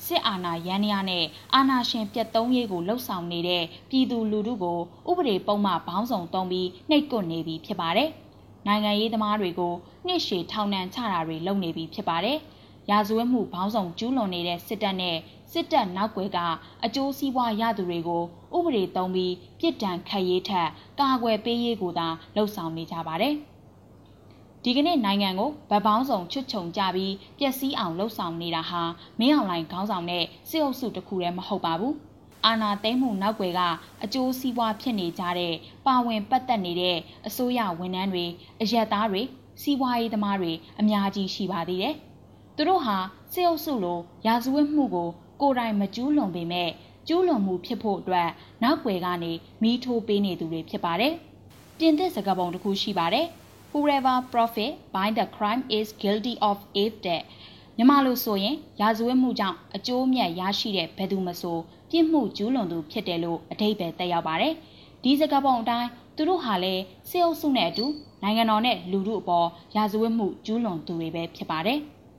[0.07, 4.79] စစ်အာဏာရန်ရာနဲ့အာဏာရှင်ပြတ်သုံးရေးကိုလှုပ်ဆောင်နေတဲ့ပြည်သူလူထုကို
[5.11, 8.09] ဥပဒေပုံမှန်ဘောင်းဆောင်သုံးပြီးနှိပ်ကွနေပြီဖြစ်ပါတယ်။
[8.67, 9.75] နိုင်ငံရေးသမားတွေကို
[10.07, 12.39] နှိရှေထောင်နှံချတာတွေလုပ်နေပြီဖြစ်ပါတယ်။
[12.91, 15.17] ရာဇဝတ်မှုဘောင်းဆောင်ကျူးလွန်နေတဲ့စစ်တပ်နဲ့
[15.53, 16.39] စစ်တပ်နောက်ွယ်က
[16.85, 18.23] အကျိုးစီးပွားရသူတွေကို
[18.57, 20.69] ဥပဒေသုံးပြီးပြစ်ဒဏ်ခတ်ရေးထက်
[21.01, 23.37] ကာကွယ်ပေးရေးကိုသာလှုံ့ဆော်နေကြပါတယ်။
[24.65, 28.83] ဒီကနေ့နိုင်ငံကိုဗတ်ပေါင်းဆောင်ချွတ်ချုံကြပြီးပျက်စီးအောင်လှုပ်ဆောင်နေတာဟာ
[29.21, 31.95] မင်းအောင်လှိုင်ခေါင်းဆောင်တဲ့စစ်အုပ်စုတစ်ခုတည်းမဟုတ်ပါဘူး
[32.47, 33.61] အာဏာသိမ်းမှုနောက်ွယ်က
[34.05, 35.55] အကျိုးစီးပွားဖြစ်နေကြတဲ့
[35.87, 38.25] ပါဝင်ပတ်သက်နေတဲ့အစိုးရဝန်ထမ်းတွေ
[38.63, 39.23] အရက်သားတွေ
[39.63, 41.95] စီးပွားရေးသမားတွေအများကြီးရှိပါသေးတယ်။
[42.57, 42.97] သူတို့ဟာ
[43.33, 45.09] စစ်အုပ်စုလိုရာဇဝတ်မှုကို
[45.41, 46.71] ကိုယ်တိုင်မကျူးလွန်ပေမဲ့
[47.09, 48.29] ကျူးလွန်မှုဖြစ်ဖို့အတွက်
[48.63, 51.13] နောက်ွယ်ကနေမီးထိုးပေးနေသူတွေဖြစ်ပါတယ်။
[51.79, 53.27] ပြင်သစ်စကားပုံတစ်ခုရှိပါတယ်။
[53.73, 57.23] whoever profit by the crime is guilty of it တဲ့
[57.77, 61.59] မြန်မာလိုဆိုရင်ရာဇဝတ်မှုကြောင့်အကျိုးမြတ်ရရှိတဲ့ဘယ်သူမဆို
[61.91, 64.55] ပြစ်မှုကျူးလွန်သူဖြစ်တယ်လို့အဓိပ္ပာယ်သက်ရောက်ပါတယ်။
[65.03, 67.87] ဒီစကားပုံအတိုင်းသူတို့ဟာလည်းစစ်အုပ်စုနဲ့အတူ
[68.23, 71.79] နိုင်ငံတော်နဲ့လူထုအပေါ်ရာဇဝတ်မှုကျူးလွန်သူတွေပဲဖြစ်ပါတယ်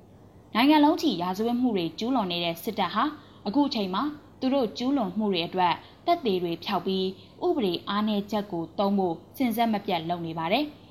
[0.56, 3.04] ။နိုင်ငံလုံးချီရာဇဝတ်မှုတွေကျူးလွန်နေတဲ့စစ်တပ်ဟာ
[3.48, 4.04] အခုအချိန်မှာ
[4.40, 5.74] သူတို့ကျူးလွန်မှုတွေအတွက်
[6.06, 7.06] တပ်သေးတွေဖျောက်ပြီး
[7.46, 10.66] ဥပဒေအားနည်းချက်ကိုတုံးဖို့စဉ်ဆက်မပြတ်လုပ်နေပါတယ်။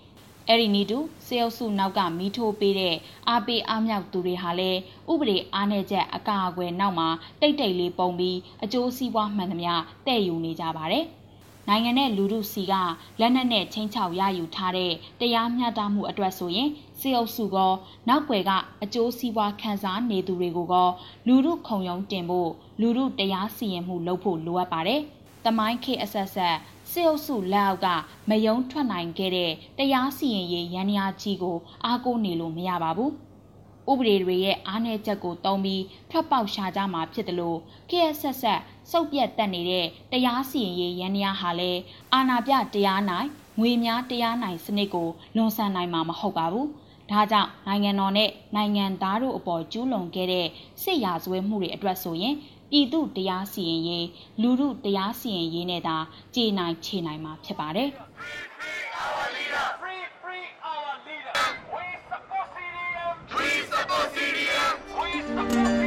[0.48, 2.96] အဲ့ဒီနီတူစေအုပ်စုနောက်ကမီးထိုးပေးတဲ့
[3.28, 4.78] အားပေးအားမြောက်သူတွေဟာလည်း
[5.12, 7.08] ဥပဒေအားနည်းချက်အကာအကွယ်နောက်မှာ
[7.40, 9.72] တိတ်တိတ်လေးပုံပြီးအကျိုးစီးပွားမှန်သမျှ
[10.06, 11.04] တဲ့ယူနေကြပါတယ်။
[11.68, 12.74] နိုင်ငံနဲ့လူထုစီက
[13.20, 16.68] လက်နက်နဲ့ချင်းချောက်ရယူထားတဲ့တရားမျှတမှုအတွက်ဆိုရင်
[17.00, 17.56] စစစ်အုပ်စုက
[18.08, 18.50] နောက်ွယ်က
[18.82, 20.74] အကျိုးစီးပွားခံစားနေသူတွေကိုက
[21.26, 22.50] လူမှုခုံရုံးတင်ဖို့
[22.80, 25.00] လူမှုတရားစီရင်မှုလုပ်ဖို့လိုအပ်ပါတယ်။
[25.44, 26.56] တမိုင်းခေအဆက်ဆက်
[26.92, 27.88] စစ်အုပ်စုလက်အောက်က
[28.28, 33.10] မယုံထွက်နိုင်ခဲ့တဲ့တရားစီရင်ရေးရန်ရာကြီးကို အားကိုးနေလို့မရပါဘူး။
[33.90, 37.58] ဥပဒေတွေရဲ့အားနည်းချက်ကိုတုံးပြီးထွက်ပေါက်ရှာကြမှာဖြစ်တယ်လို့
[37.90, 41.80] ခေတ်ဆက်ဆက်စုပ်ပြတ်တက်နေတဲ့တရားစီရင်ရေးရန်ရာဟာလည်း
[42.12, 43.28] အာဏာပြတရားနိုင်
[43.60, 46.66] ငွေများတရားနိုင်စနစ်ကိုလွန်ဆန်နိုင်မှာမဟုတ်ပါဘူး။
[47.10, 50.46] ဒါကြောင့်နိုင်ငံတော်နဲ့နိုင်ငံသားတို့အပေါ်ကျူးလွန်ခဲ့တဲ့
[50.82, 52.34] စစ်ရာဇဝဲမှုတွေအတွက်ဆိုရင်
[52.72, 54.06] ပြည်သူတရားစီရင်ရေး
[54.42, 55.96] လူမှုတရားစီရင်ရေးနဲ့သာ
[56.34, 57.90] ကြေနိုင်ခြေနိုင်မှာဖြစ်ပါတယ်။
[63.36, 63.48] We
[65.30, 65.78] support။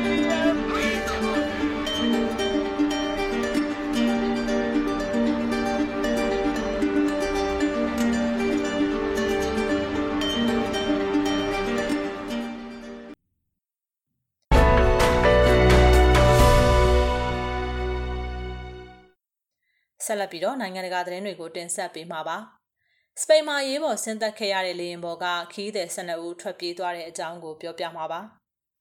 [20.16, 22.38] ဆက်လက်ပြီးတော့နိုင်ငံတကာသတင်းတွေကိုတင်ဆက်ပေးမှာပါ။
[23.22, 28.20] စပိန်မှာရေးပေါ်ဆင်းသက်ခဲ့ရတဲ့လေယာဉ်ပေါ်ကခီးသည်12ဦးထွက်ပြေးသွားတဲ့အကြောင်းကိုပြောပြမှာပါ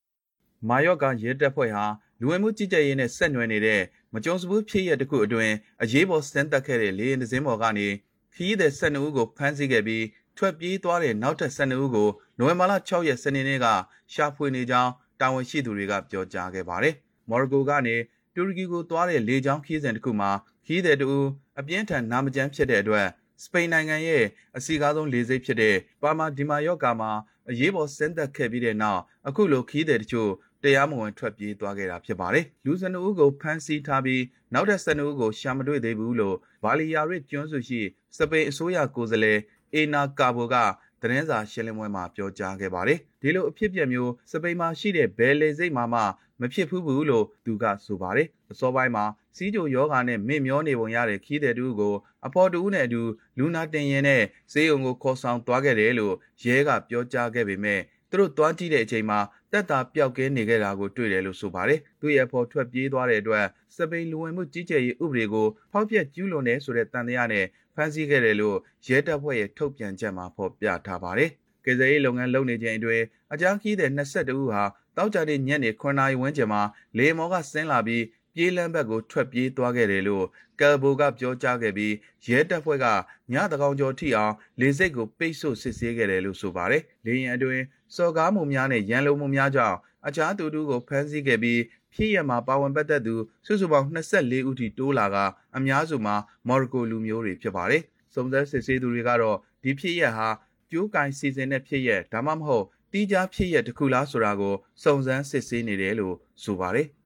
[0.69, 1.87] ။မာယော့ကရဲတပ်ဖွဲ့ဟာ
[2.21, 3.83] လူဝင်မှုကြီးကြပ်ရေးနဲ့ဆက်နွယ်နေတဲ့
[4.15, 7.89] မကြုံစဘူးဖြစ်ရတစ်ခုအတွင်းအရေးပေါ်စတင်တက်ခဲ့တဲ့လေယာဉ်တစ်စင်းပေါ်ကနေ
[8.35, 10.05] ခရီးသည်12ဦးကိုဖမ်းဆီးခဲ့ပြီး
[10.37, 13.67] ထွက်ပြေးသွားတဲ့နောက်ထပ်12ဦးကိုနိုဝင်ဘာလ6ရက်စနေနေ့က
[14.13, 16.95] ရှာဖွေနေကြောင်းတာဝန်ရှိသူတွေကပြောကြားခဲ့ပါတယ်။
[17.29, 17.97] မော်ရိုကိုကနေ
[18.35, 20.31] တူရကီကိုသွားတဲ့လေကြောင်းခရီးစဉ်တစ်ခုမှာ
[20.67, 21.11] ခရီးသည်တူ
[21.59, 23.07] အပြင်းထန်နာမကျန်းဖြစ်တဲ့အတွက်
[23.43, 24.25] စပိန်နိုင်ငံရဲ့
[24.57, 27.11] အစီကားဆုံးလေဆိပ်ဖြစ်တဲ့ပါမာဒီမာယော့ကာမှာ
[27.51, 30.31] အရေးပေါ်ဆင်းသက်ခဲ့ပြီးတဲ့နောက်အခုလိုခီးသည်တချို့
[30.63, 34.23] တရားမဝင်ထွက်ပြေးသွားခဲ့တာဖြစ်ပါတယ်။လူစနဦးကိုဖမ်းဆီးထားပြီး
[34.55, 37.81] နောက်ထပ်စနဦးကိုရှာမတွေ့သေးဘူးလို့ဗာလီယာရစ်ကျွန်းစုရှိ
[38.17, 39.39] စပိန်အစိုးရကိုယ်စားလှယ်
[39.75, 40.57] အေနာကာဘိုက
[41.01, 46.01] သတင်းစာရှင်းလင်းပွဲမှာပြောကြားခဲ့ပါတယ်။ဒီလိုအဖြစ်အပျက်မျိုးစပိန်မှာရှိတဲ့ဘယ်လေစိတ်မှမှ
[46.41, 49.05] မဖြစ်ဘူးဘူးလို့သူကဆိုပါတယ်။အစောပိုင်းမှာ
[49.37, 51.95] စီးကြိုယောဂါနဲ့မင့်မျောနေပုံရတဲ့ခီးတဲ့တူကို
[52.27, 53.03] အဖော်တူနဲ့အတူ
[53.39, 59.19] လူနာတင်ရင်နဲ့ဈေးုံကိုခေါ်ဆောင်သွားခဲ့တယ်လို့ရဲကပြောကြားခဲ့ပေမဲ့သူတို့တွားကြည့်တဲ့အချိန်မှာ
[59.53, 63.45] တက်တာပျောက်ကဲနေခဲ့တာကိုတွေ့တယ်လို့ဆိုပါတယ်။သူ့ရဲ့ဖော်ထွက်ပြေးသွားတဲ့အတွက်
[63.77, 71.31] စပိန်လူဝင်မှုကြီးကြပ်ရေးဥပဒေကိုဖောက်ဖျက်ကျူးလွန်တယ်ဆိုတဲ့တန်တရားနဲ့ဖမ်းဆီးခဲ့တယ်လို့ရဲတပ်ဖွဲ့ရဲ့ထုတ်ပြန်ချက်မှာဖော်ပြထားပါတယ်။
[71.65, 74.63] ကယ်ဆယ်ရေးလုပ်ငန်းလုပ်နေချိန်အတွင်းအကြမ်းခီးတဲ့22ဦးဟာ
[74.97, 76.63] တောက်ကြတဲ့ညနေ9နာရီဝန်းကျင်မှာ
[76.99, 78.03] လေမော်ကဆင်းလာပြီး
[78.35, 80.27] ပြေးလန်းဘက်ကိုထွက်ပြေးသွားခဲ့တယ်လို့
[80.61, 81.95] ကယ်ဘိုကပြောကြားခဲ့ပြီး
[82.27, 82.87] ရဲတပ်ဖွဲ့က
[83.33, 87.63] ညတကောင်ကျော်ထိအောင်လေစိတ်ကိုပိတ်ဆို့စစ်ဆေးခဲ့တယ်လို့ဆိုပါတယ်။လေရင်အတွင်း
[87.97, 91.61] စော်ကားမှုများနဲ့ရန်လိုမှုများကြောင့်အခြားသူတို့ကိုဖမ်းဆီးခဲ့ပြီး
[91.95, 93.15] ဖြစ်ရမှာပါဝင်ပတ်သက်သူ
[93.47, 95.17] စုစုပေါင်း24ဦးထိတိုးလာက
[95.57, 96.17] အများစုမှာ
[96.49, 97.83] မော်ရိုကိုလူမျိုးတွေဖြစ်ပါတယ်။
[98.15, 100.29] စုံစမ်းစစ်ဆေးသူတွေကတော့ဒီဖြစ်ရဟာ
[100.71, 106.89] ကျိုးကင်စီစဉ်တဲ့ဖြစ်ရဒါမှမဟုတ်တီးခြားဖြစ်ရတစ်ခုလားဆိုတာကိုစုံစမ်းစစ်ဆေးနေတယ်လို့ဆိုပါတယ်။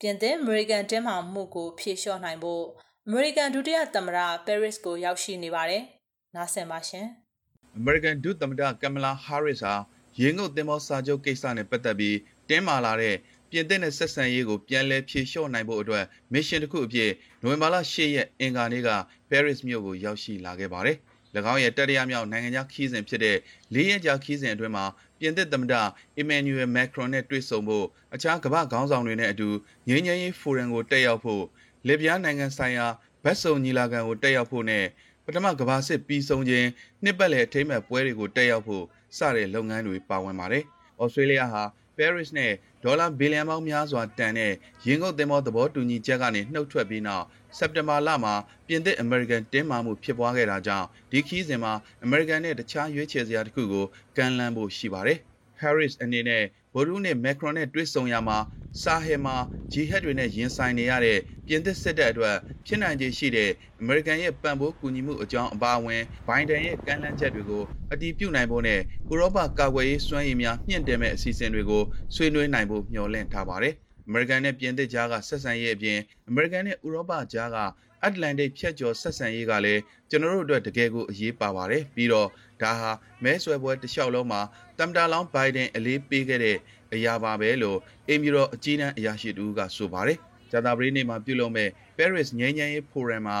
[0.00, 2.64] ပြင်သစ်အမေရိကန်တင်းမာမှုကိုဖြေလျှော့နိုင်ဖို့
[3.06, 5.82] အမေရိကန်ဒုတိယသမ္မတပဲရစ်ကိုရောက်ရှိနေပါတယ်။
[6.34, 7.06] နားဆင်ပါရှင်။
[7.76, 9.74] အမေရိကန်ဒုသမ္မတကမ်မလာဟာရစ်ဟာ
[10.20, 12.16] ရေငုပ်သင်္ဘောစာချုပ်ကိစ္စနဲ့ပတ်သက်ပြီး
[12.48, 13.16] တင်းမာလာတဲ့
[13.50, 17.10] ပြင်သစ်နဲ့ဆက်ဆံရေးကိုပြန်လည်ဖြေလျှော့နိုင်ဖို့အတွက်မစ်ရှင်တစ်ခုအဖြစ်
[17.42, 18.88] နိုဝင်ဘာလ10ရက်အင်္ဂါနေ့က
[19.30, 20.96] ပဲရစ်မြို့ကိုရောက်ရှိလာခဲ့ပါတယ်။၎
[21.52, 23.36] င်းရဲ့တတိယမြောက်နိုင်ငံခြားခီးစဉ်ဖြစ်တဲ့
[23.74, 24.84] ၄ရက်ကြာခီးစဉ်အတွင်းမှာ
[25.20, 25.74] ပြင်သစ်သမ္မတ
[26.16, 29.48] အီမန်နျူရယ်မက်ခရွန်နဲ့တွေ့ဆုံဖို့အခြားကမ္ဘာခေါင်းဆောင်တွေနဲ့အတူ
[29.88, 31.44] ငြိမ်းချမ်းရေးဖိုရမ်ကိုတက်ရောက်ဖို့
[31.86, 32.86] လစ်ဗျားနိုင်ငံဆိုင်ရာ
[33.24, 34.84] ဘတ်စုံညီလာခံကိုတက်ရောက်ဖို့နဲ့
[35.24, 36.68] ပထမကမ္ဘာစစ်ပြီးဆုံးခြင်း
[37.04, 38.84] နှစ်ပတ်လည်အထိမ်းအမှတ်ပွဲတွေကိုတက်ရောက်ဖို့
[39.18, 40.64] စတဲ့လုပ်ငန်းတွေပါဝင်ပါတယ်။
[41.02, 41.62] ဩစတြေးလျဟာ
[41.96, 42.52] Paris နဲ့
[42.88, 44.52] ဒေါ်လာဘီလီယံပေါင်းများစွာတန်တဲ့
[44.86, 47.24] ရင်းကုန်သင်္ဘောသဘောတူညီချက်ကနေနှုတ်ထွက်ပြီးနောက်
[47.58, 48.34] စက်တင်ဘာလမှာ
[48.66, 51.72] ပြင်သစ်အမေရိကန်တင်းမာမှုဖြစ်ပွားခဲ့တာကြောင့်ဒီခီးစဉ်မှာ
[52.04, 53.84] အမေရိကန်နဲ့တခြားရွေးချယ်စရာတစ်ခုကို
[54.16, 55.18] ကမ်းလှမ်းဖို့ရှိပါတယ်။
[55.60, 56.44] Harris အနေနဲ့
[56.76, 58.38] ဗိုလ်ရူးနဲ့မက်ခရွန်နဲ့တွေ့ဆုံရမှာ
[58.82, 59.36] ဆာဟယ်မှာ
[59.72, 62.36] ဂျီဟက်တွေနဲ့ရင်ဆိုင်နေရတဲ့ပြင်သစ်စစ်တပ်အတွက်
[62.66, 67.62] ဖြစ်နိုင်ခြေရှိတဲ့အမေရိကန်ရဲ့ပံ့ပိုးကူညီမှုအကြောင်းအပါအဝင်ဘိုင်ဒန်ရဲ့ကမ်းလှမ်းချက်တွေကို
[67.92, 68.80] အတည်ပြုနိုင်ဖို့နဲ့
[69.12, 71.82] ဥရောပကာကွယ်ရေးစွမ်းရည်များမြင့်တင်မဲ့အစီအစဉ်တွေကို
[72.14, 73.74] ဆွေးနွေးနိုင်ဖို့မျှော်လင့်ထားပါတယ်။
[74.06, 77.58] အမေရိကန်နဲ့ပြင်သစ်ကြားကဆက်ဆံရေးအပြင်အမေရိကန်နဲ့ဥရောပကြားက
[78.04, 82.28] အတ္တလန်တိတ်ဖြတ်ကျော်ဆက်ဆံရေးကလည်းကျွန်တော်တို့အတွက်တကယ်ကိုအရေးပါပါတယ်ပြီးတော့
[82.62, 82.90] ဒါဟာ
[83.24, 84.40] မဲဆွယ်ပွဲတစ်လျှောက်လုံးမှာ
[84.78, 86.56] တမ်တာလောင်းဘိုင်ဒန်အလေးပေးခဲ့တဲ့
[86.94, 90.18] အရာပါပဲလို့အင်မီရောအကြီးတန်းအရာရှိတူကဆိုပါတယ်။
[90.50, 93.38] ဂျာတာပရိနေမှာပြုလုပ်မဲ့ Paris ငြိမ်းချမ်းရေးဖိုရမ်မှာ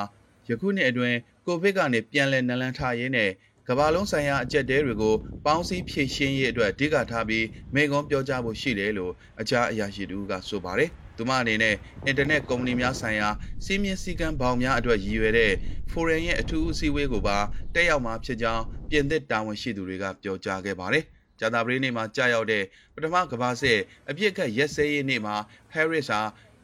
[0.48, 3.30] ယခုနှစ်အတွင်းကိုဗစ်ကနေပြန်လည်နလန်ထရင်းနဲ့
[3.68, 11.76] ကမ္ဘာလုံးဆိုင်ရာအကြက်တဲတွေကိုပေါင်းစည်းဖြည့်ရှင်းရေးအတွက်အဓိကထားပြီးမိန့်ခွန်းပြောကြားဖို့ရှိတယ်လို့အခြားအရာရှိတူကဆိုပါတယ်။ သူမအနေနဲ့
[12.06, 13.28] အင်တာနက်ကုမ္ပဏီများဆိုင်ရာ
[13.64, 15.52] စီးမြင့်စည်းကမ်းပေါင်းများအတွက်ရည်ရွယ်တဲ့
[15.90, 17.38] Forum ရဲ့အထူးအစည်းအဝေးကိုပါ
[17.74, 21.04] တက်ရောက်မှာဖြစ်ကြောင်းပြင်သစ်တာဝန်ရှိသူတွေကပြောကြားခဲ့ပါတယ်။
[21.38, 23.78] ကြာသပတေးနေ့မှာကြာရောက်တဲ့ပထမကမ္ဘာစစ်
[24.10, 25.36] အပြစ်ခတ်ရက်စဲရေးနေ့မှာ
[25.70, 26.20] Paris ဟာ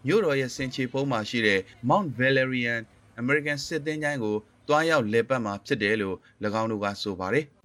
[0.07, 2.83] မြို့တော်ရဲ့စင်ချီဖုံးမှာရှိတဲ့ Mount Valerian
[3.21, 4.37] American စစ်သင်္ချိုင်းကို
[4.69, 6.17] တွားရောက်လဲပတ်မှာဖြစ်တယ်လို့၎
[6.61, 7.47] င်းတို့ကဆိုပါတယ်။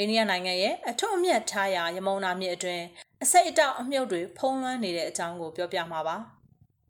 [0.00, 2.84] အိန္ဒိယနိုင်ငံရဲ့အထွတ်အမြတ်ထားရာယမုံနာမြစ်အတွင်း
[3.24, 6.16] အစိတ်အတောက်အမြုပ်တွေဖုံးလွှမ်းနေတဲ့အကြောင်းကိုပြောပြမှာပါ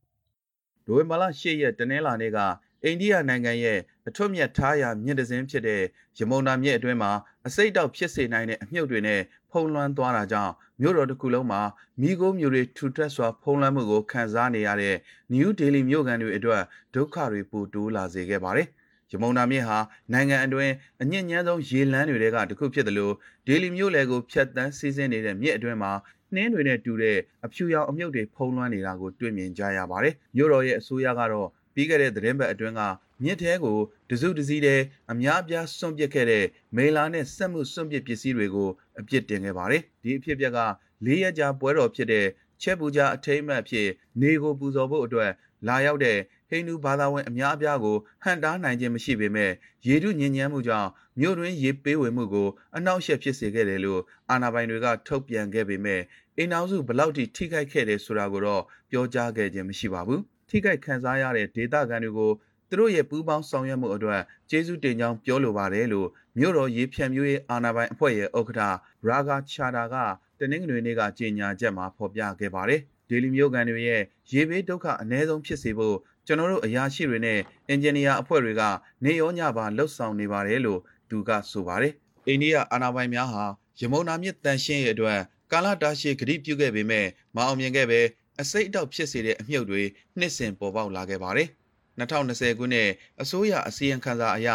[0.86, 2.38] ။ဒိုဝေမာလာ၈ရက်တနင်္လာနေ့က
[2.84, 5.82] အိန္ဒိယနိုင်ငံရဲ့အထွတ်မြတ်ထားရာမြစ်တစင်းဖြစ်တဲ့
[6.18, 7.12] ယမုံနာမြစ်အတွင်းမှာ
[7.46, 9.20] အစိတ်တောက်ဖြစ်စေနိုင်တဲ့အမြုပ်တွေနဲ့
[9.50, 11.60] ဖုံးလွှမ်းသွားတာကြောင့်မြို့တော်တစ်ခုလုံးမှာ
[12.00, 14.96] မိโกမျိုးတွေထူထပ်စွာဖုံးလွှမ်းမှုကိုခံစားနေရတဲ့
[15.34, 16.62] New Delhi မြို့ကန်တွေအတွက်
[16.94, 18.68] ဒုက္ခတွေပိုတိုးလာစေခဲ့ပါတယ်။
[19.12, 19.78] ယမုံနာမြစ်ဟာ
[20.12, 23.14] နိုင်ငံအတွင်းအညစ်ညမ်းဆုံးရေလမ်းတွေကတစ်ခုဖြစ်တယ်လို့
[23.46, 25.92] ဒေလီမြို့လယ်ကိုဖြတ်တန်းစီးဆင်းနေတဲ့မြစ်အတွင်းမှာ
[26.34, 32.80] နှင်းတွေနဲ့တူတဲ့အဖြူရောင်အမြုပ်တွေဖုံးလွှမ်းနေတာကိုတွေ့မြင်ကြရပါတယ်။မြို့တော်ရဲ့အစိုးရကတော့ပြီးခဲ့တဲ့သတင်းပတ်အတွင်းက
[33.24, 33.78] မြစ်ထဲကို
[34.10, 34.80] တစုတစည်းတဲ့
[35.12, 36.44] အများပြားစွန့်ပစ်ခဲ့တဲ့
[36.76, 38.68] မေလာနဲ့စက်မှုစွန့်ပစ်ပစ္စည်းတွေကို
[39.00, 40.60] အပြစ်တင်ခဲ့ပါတယ်။ဒီအဖြစ်အပျက်က
[41.06, 42.26] ၄ရက်ကြာပွဲတော်ဖြစ်တဲ့
[42.62, 43.88] ချက်ပူဂျာအထိမ်းအမှတ်ဖြစ်
[44.20, 45.30] နေကိုပူဇော်ဖို့အတွက်
[45.68, 46.18] လာရောက်တဲ့
[46.50, 49.50] ဟိန္ဒူဘာသာဝင်အများအပြားကိုဟန်တားနိုင်ခြင်းမရှိပေမဲ့
[49.86, 50.88] ရေထုညဉ့်ညမ်းမှုကြောင့်
[51.20, 56.00] မြို့တွင်းရေပေးဝေမှုကိုအနှောက်အယှက်ဖြစ်စေခဲ့တယ်လို့အာဏာပိုင်တွေကထုတ်ပြန်ခဲ့ပေမဲ့
[56.36, 62.30] အိမ်အောင်စုဘလောက်ထိထိခိုက်ခဲ့တယ်ဆိုတာကိုတော့ပြောကြားခဲ့ခြင်းမရှိပါဘူး။ထိခိုက်ခံစားရတဲ့ဒေသခံတွေကို
[62.68, 66.08] သူတို့ရဲ့ပူးပေါင်းဆောင်ရွက်မှုအတွက်ကျေးဇူးတင်ကြောင်းပြောလိုပါတယ်လို့
[66.38, 68.60] မြို့တော်ရေးဖြန့်မျိုးရေးအာဏာပိုင်အဖွဲ့ရဲ့ဥက္ကဋ္ဌ
[69.08, 69.96] ရာဂါချာတာက
[70.38, 75.96] တနင်္ဂနွေနေ့ကကြေညာချက်မှာဖော်ပြခဲ့ပါတယ်။ဒေလီမြို့ကန်တွေရဲ့ရေဘေးဒုက္ခအ ਨੇ ဆုံးဖြစ်စေဖို့
[76.30, 77.38] ကျွန်တော်တို့အရာရှိတွေနဲ့
[77.68, 78.62] အင်ဂျင်နီယာအဖွဲ့တွေက
[79.04, 81.92] နေရောညပါလှုပ်ဆောင်နေပါတယ်လို့သူကဆိုပါတယ်။
[82.26, 83.44] အိန္ဒိယအာဏာပိုင်များဟာ
[83.80, 85.20] ယမုန်နာမြစ်တန်ရှင်းရဲ့အတွက်
[85.52, 88.00] ကာလတာရှည်ဂရိပြုခဲ့ပေမဲ့မအောင်မြင်ခဲ့ပဲ
[88.40, 89.82] အစိတ်အတောက်ဖြစ်စေတဲ့အမြုပ်တွေ
[90.18, 91.48] နှစ်ဆင်ပေါ်ပေါက်လာခဲ့ပါတယ်။
[92.00, 92.88] 2020ခုနှစ်
[93.22, 94.48] အစိုးရအစည်းအဝေးခန်းစာအရ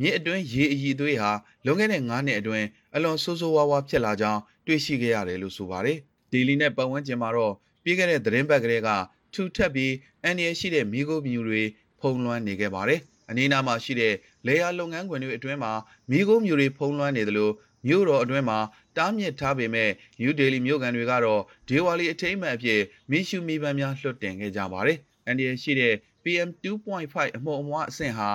[0.00, 1.30] မြစ်အတွင်းရေအည်သွေးဟာ
[1.64, 5.98] လွန်ခဲ့တဲ့9နှစ်အတွင်းအလွန်ဆိုးဆိုးဝါးဝါးဖြစ်လာကြောင်းတွေ့ရှိခဲ့ရတယ်လို့ဆိုပါတယ်။
[6.32, 8.88] ဒေလီနဲ့ပတ်ဝန်းကျင်မှာတော့ပြီးခဲ့တဲ့သတင်းပတ်ကလေးက
[9.34, 9.92] ထူထပ်ပြီး
[10.24, 11.62] အန်ရရှိတဲ့မိခိုးမြူတွေ
[12.00, 14.14] ဖုံးလွှမ်းနေခဲ့ပါတယ်။အနီးနားမှာရှိတဲ့
[14.46, 15.72] လေယာလုပ်ငန်းခွင်တွေအတွင်းမှာ
[16.10, 17.50] မိခိုးမြူတွေဖုံးလွှမ်းနေသလို
[17.86, 18.58] မြို့တော်အတွင်းမှာ
[18.96, 19.90] တားမြစ်ထားပေမဲ့
[20.20, 28.28] New Delhi မြို့ကန်တွေကတော့ဒေဝါလီအထိမ်းအမှတ်အဖြစ်မိရှုမိပန်းများလွှတ်တင်ခဲ့ကြပါတယ်။အန်ဒီရရှိတဲ့ PM 2.5အမှုံအမွားအဆင့်ဟာ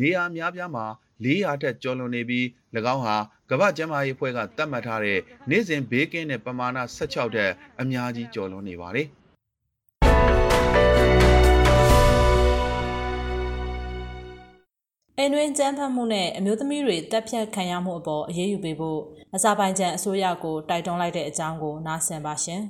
[0.00, 0.86] နေရာများပြားမှာ
[1.24, 2.44] 400ထက်ကျော်လွန်နေပြီး၎
[2.94, 3.16] င်းဟာ
[3.50, 5.18] ကမ္ဘာ့ကျန်းမာရေးအဖွဲ့ကသတ်မှတ်ထားတဲ့
[5.50, 9.08] နေ့စဉ်ဘေးကင်းတဲ့ပမာဏ16ထက်အများကြီးကျော်လွန်နေပါတယ်။
[15.18, 19.00] အိမ်တွင်းကျန်းဖတ်မှုနဲ့အမျိုးသမီးတွေတပ်ဖြတ်ခံရမှုအပေါ်အရေးယူပေးဖို့
[19.36, 22.60] အစာပိုင်ကျန်အစိုးရကိုတိုက်တွန်းလိုက်တဲ့အကြောင်းကိုနားဆင်ပါရှင်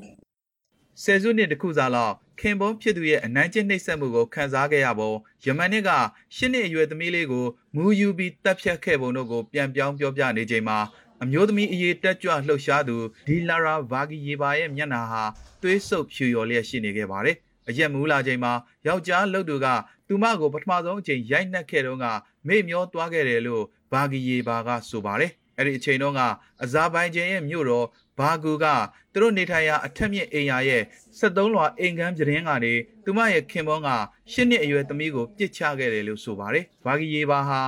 [1.02, 5.12] ။ဆယ်စုနှစ်တစ်ခုစာလောက်ခင်ပွန်းဖြစ်သူရဲ့အနိုင်ကျင့်နှိပ်စက်မှုကိုခံစားခဲ့ရပုံ
[5.44, 5.90] ယမန်နှစ်က
[6.36, 10.78] ရှစ်နှစ်အရွယ်သမီးလေးကိုမူယူပြီးတပ်ဖြတ်ခဲ့ပုံတို့ကိုပြန်ပြောင်းပြောပြနေချိန်မှာ
[11.22, 15.24] အမျိုးသမီးအရေးတက်ကြွလှုပ်ရှားသူဒီလာရာဗာဂီယေဘာရဲ့မျက်နှာဟာ
[15.62, 17.36] သွေးဆုပ်ဖြူလျော်လျက်ရှိနေခဲ့ပါတယ်။
[17.68, 18.52] အရက်မူလာချိန်မှာ
[18.86, 19.66] ယောက်ျားလှုပ်သူက
[20.08, 22.06] သူမကိုပထမဆုံးအချိန်ရိုက်နှက်ခဲ့တော့က
[22.48, 26.20] မေ့မျောသွားခဲ့တယ်လို့ဗာဂီယေဘာကဆိုပါတယ်။အဲ့ဒီအချိန်တုန်းက
[26.62, 27.86] အဇာဘိုင်ဂျန်ရဲ့မြို့တော်
[28.18, 28.66] ဘာဂူက
[29.12, 30.82] သူတို့နေထိုင်ရာအထက်မြင့်အိမ်ယာရဲ့
[31.18, 32.72] 73လွှာအိမ်ကန်းပြတင်းကနေ
[33.04, 33.90] သူမရဲ့ခင်ပွန်းက
[34.32, 37.60] ၈နှစ်အရွယ်သမီးကိုပြစ်ချခဲ့တယ်လို့ဆိုပါတယ်။ဘာဂီယေဘာဟာ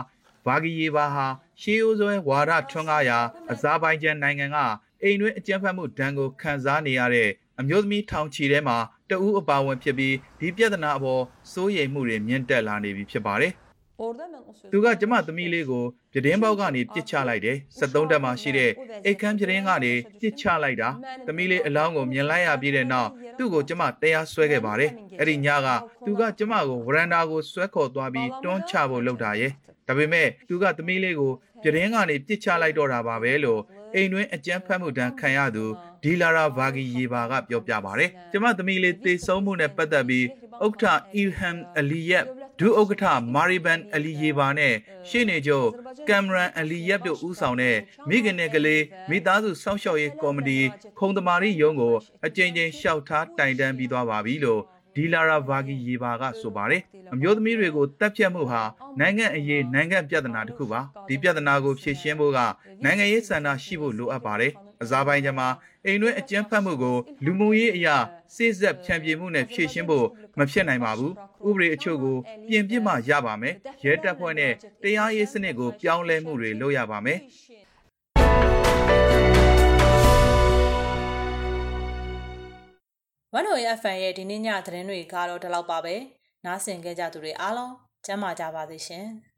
[0.47, 1.27] ဘာဂီယေဘာဟာ
[1.61, 3.19] ရှေးဦးစွဲဝါဒထွန်းကားရာ
[3.53, 4.59] အဇာဘိုင်ဂျန်နိုင်ငံက
[5.03, 7.29] အိမ်တွင်းအကြမ်းဖက်မှုဒဏ်ကိုခံစားနေရတဲ့
[7.61, 8.79] အမျိုးသမီးထောင်ချီထဲမှာ
[9.11, 13.53] တဦးအပါဝင်ဖြစ်ပြီးဒီပြဿနာအပေါ်စိုးရိမ်မှုတွေမြင့်တက်လာနေပြီဖြစ်ပါတယ်။
[14.72, 18.70] သူကကျမသမီးလေးကိုပြတင်းပေါက်ကနေပြစ်ချလိုက်တယ်73တက်မှရှိတဲ့
[19.04, 20.88] အိတ်ခမ်းပြတင်းကနေပြစ်ချလိုက်တာ
[21.26, 25.68] သမီးလေးအလောင်းကိုမြင်လိုက်ရပြီးတဲ့နောက်သူ့ကိုကျမတရားဆွဲခဲ့ပါတယ်အဲ့ဒီညက
[26.04, 29.52] သူကကျမကိုဝရန်ဒါကိုဆွဲခေါ်သွားပြီးတွန်းချဖို့လုပ်တာရဲ့
[29.88, 31.32] ဒါပေမဲ့သူကသမီးလေးကို
[31.62, 33.61] ပြတင်းကနေပြစ်ချလိုက်တော့တာပါပဲလို့
[33.94, 35.64] အိမ်တွင်းအကြမ်းဖက်မှုတန်းခံရသူ
[36.02, 40.26] ဒီလာရာဗာဂီယေဘာကပြောပြပါတယ်ကျမသမီးလေးတေဆုံးမှုနဲ့ပတ်သက်ပြီး
[40.64, 42.26] ဥက္ကဋ္ဌအီဟမ်အလီယက်
[42.61, 44.75] ဒုဥက္ကဋ္ဌမာရီဘန်အလီယေဘာနဲ့
[45.09, 45.69] ရှေ့နေချုပ်
[46.09, 47.77] ကမ်မရန်အလီယက်တို့ဦးဆောင်တဲ့
[48.09, 50.59] မိခင်နဲ့ကလေးမိသားစုစောင့်ရှောက်ရေးကော်မတီ
[50.99, 51.95] ခုံသမာရီရုံးကို
[52.27, 54.61] အကြိမ်ကြိမ်ရှောက်ထားတိုင်တန်းပြီးသွားပါပြီလို့
[54.95, 58.62] ဒီလာရာဗာဂီယေဘာကဆိုပါတယ်အမျိုးသမီးတွေကိုတပ်ဖြတ်မှုဟာ
[59.01, 62.38] နိုင်ငံအရေးနိုင်ငံပြဿနာတစ်ခုပါဒီပြဿနာကိုဖြေရှင်းဖို့က
[62.85, 65.49] နိုင်ငံရေးစံနာရှိဖို့လိုအပ်ပါတယ် အဇာဘိုင်ဂျန်မှာ
[65.87, 67.97] အိမ်တွင်းအကြမ်းဖက်မှုကိုလူမှုရေးအရာ
[68.35, 70.07] စိစက်ဖြန့်ပြမှုနဲ့ဖြည့်ရှင်းဖို့
[70.39, 71.12] မဖြစ်နိုင်ပါဘူး။
[71.49, 72.17] ဥပဒေအချို့ကို
[72.49, 77.21] ပြင်ပစ်မှရပါမယ်။ရဲတပ်ဖွဲ့နဲ့တရားရေးစနစ်ကိုပြောင်းလဲမှုတွေလုပ်ရပါမယ်။
[83.35, 85.95] ဝန်တော်ရ fan ရဲ့ဒီနေ့ညသတင်းတွေကတော့ဒီလောက်ပါပဲ။
[86.45, 87.73] နားဆင်ကြကြသူတွေအားလုံး
[88.07, 89.07] ကျမ်းမာကြပါစေရှင်။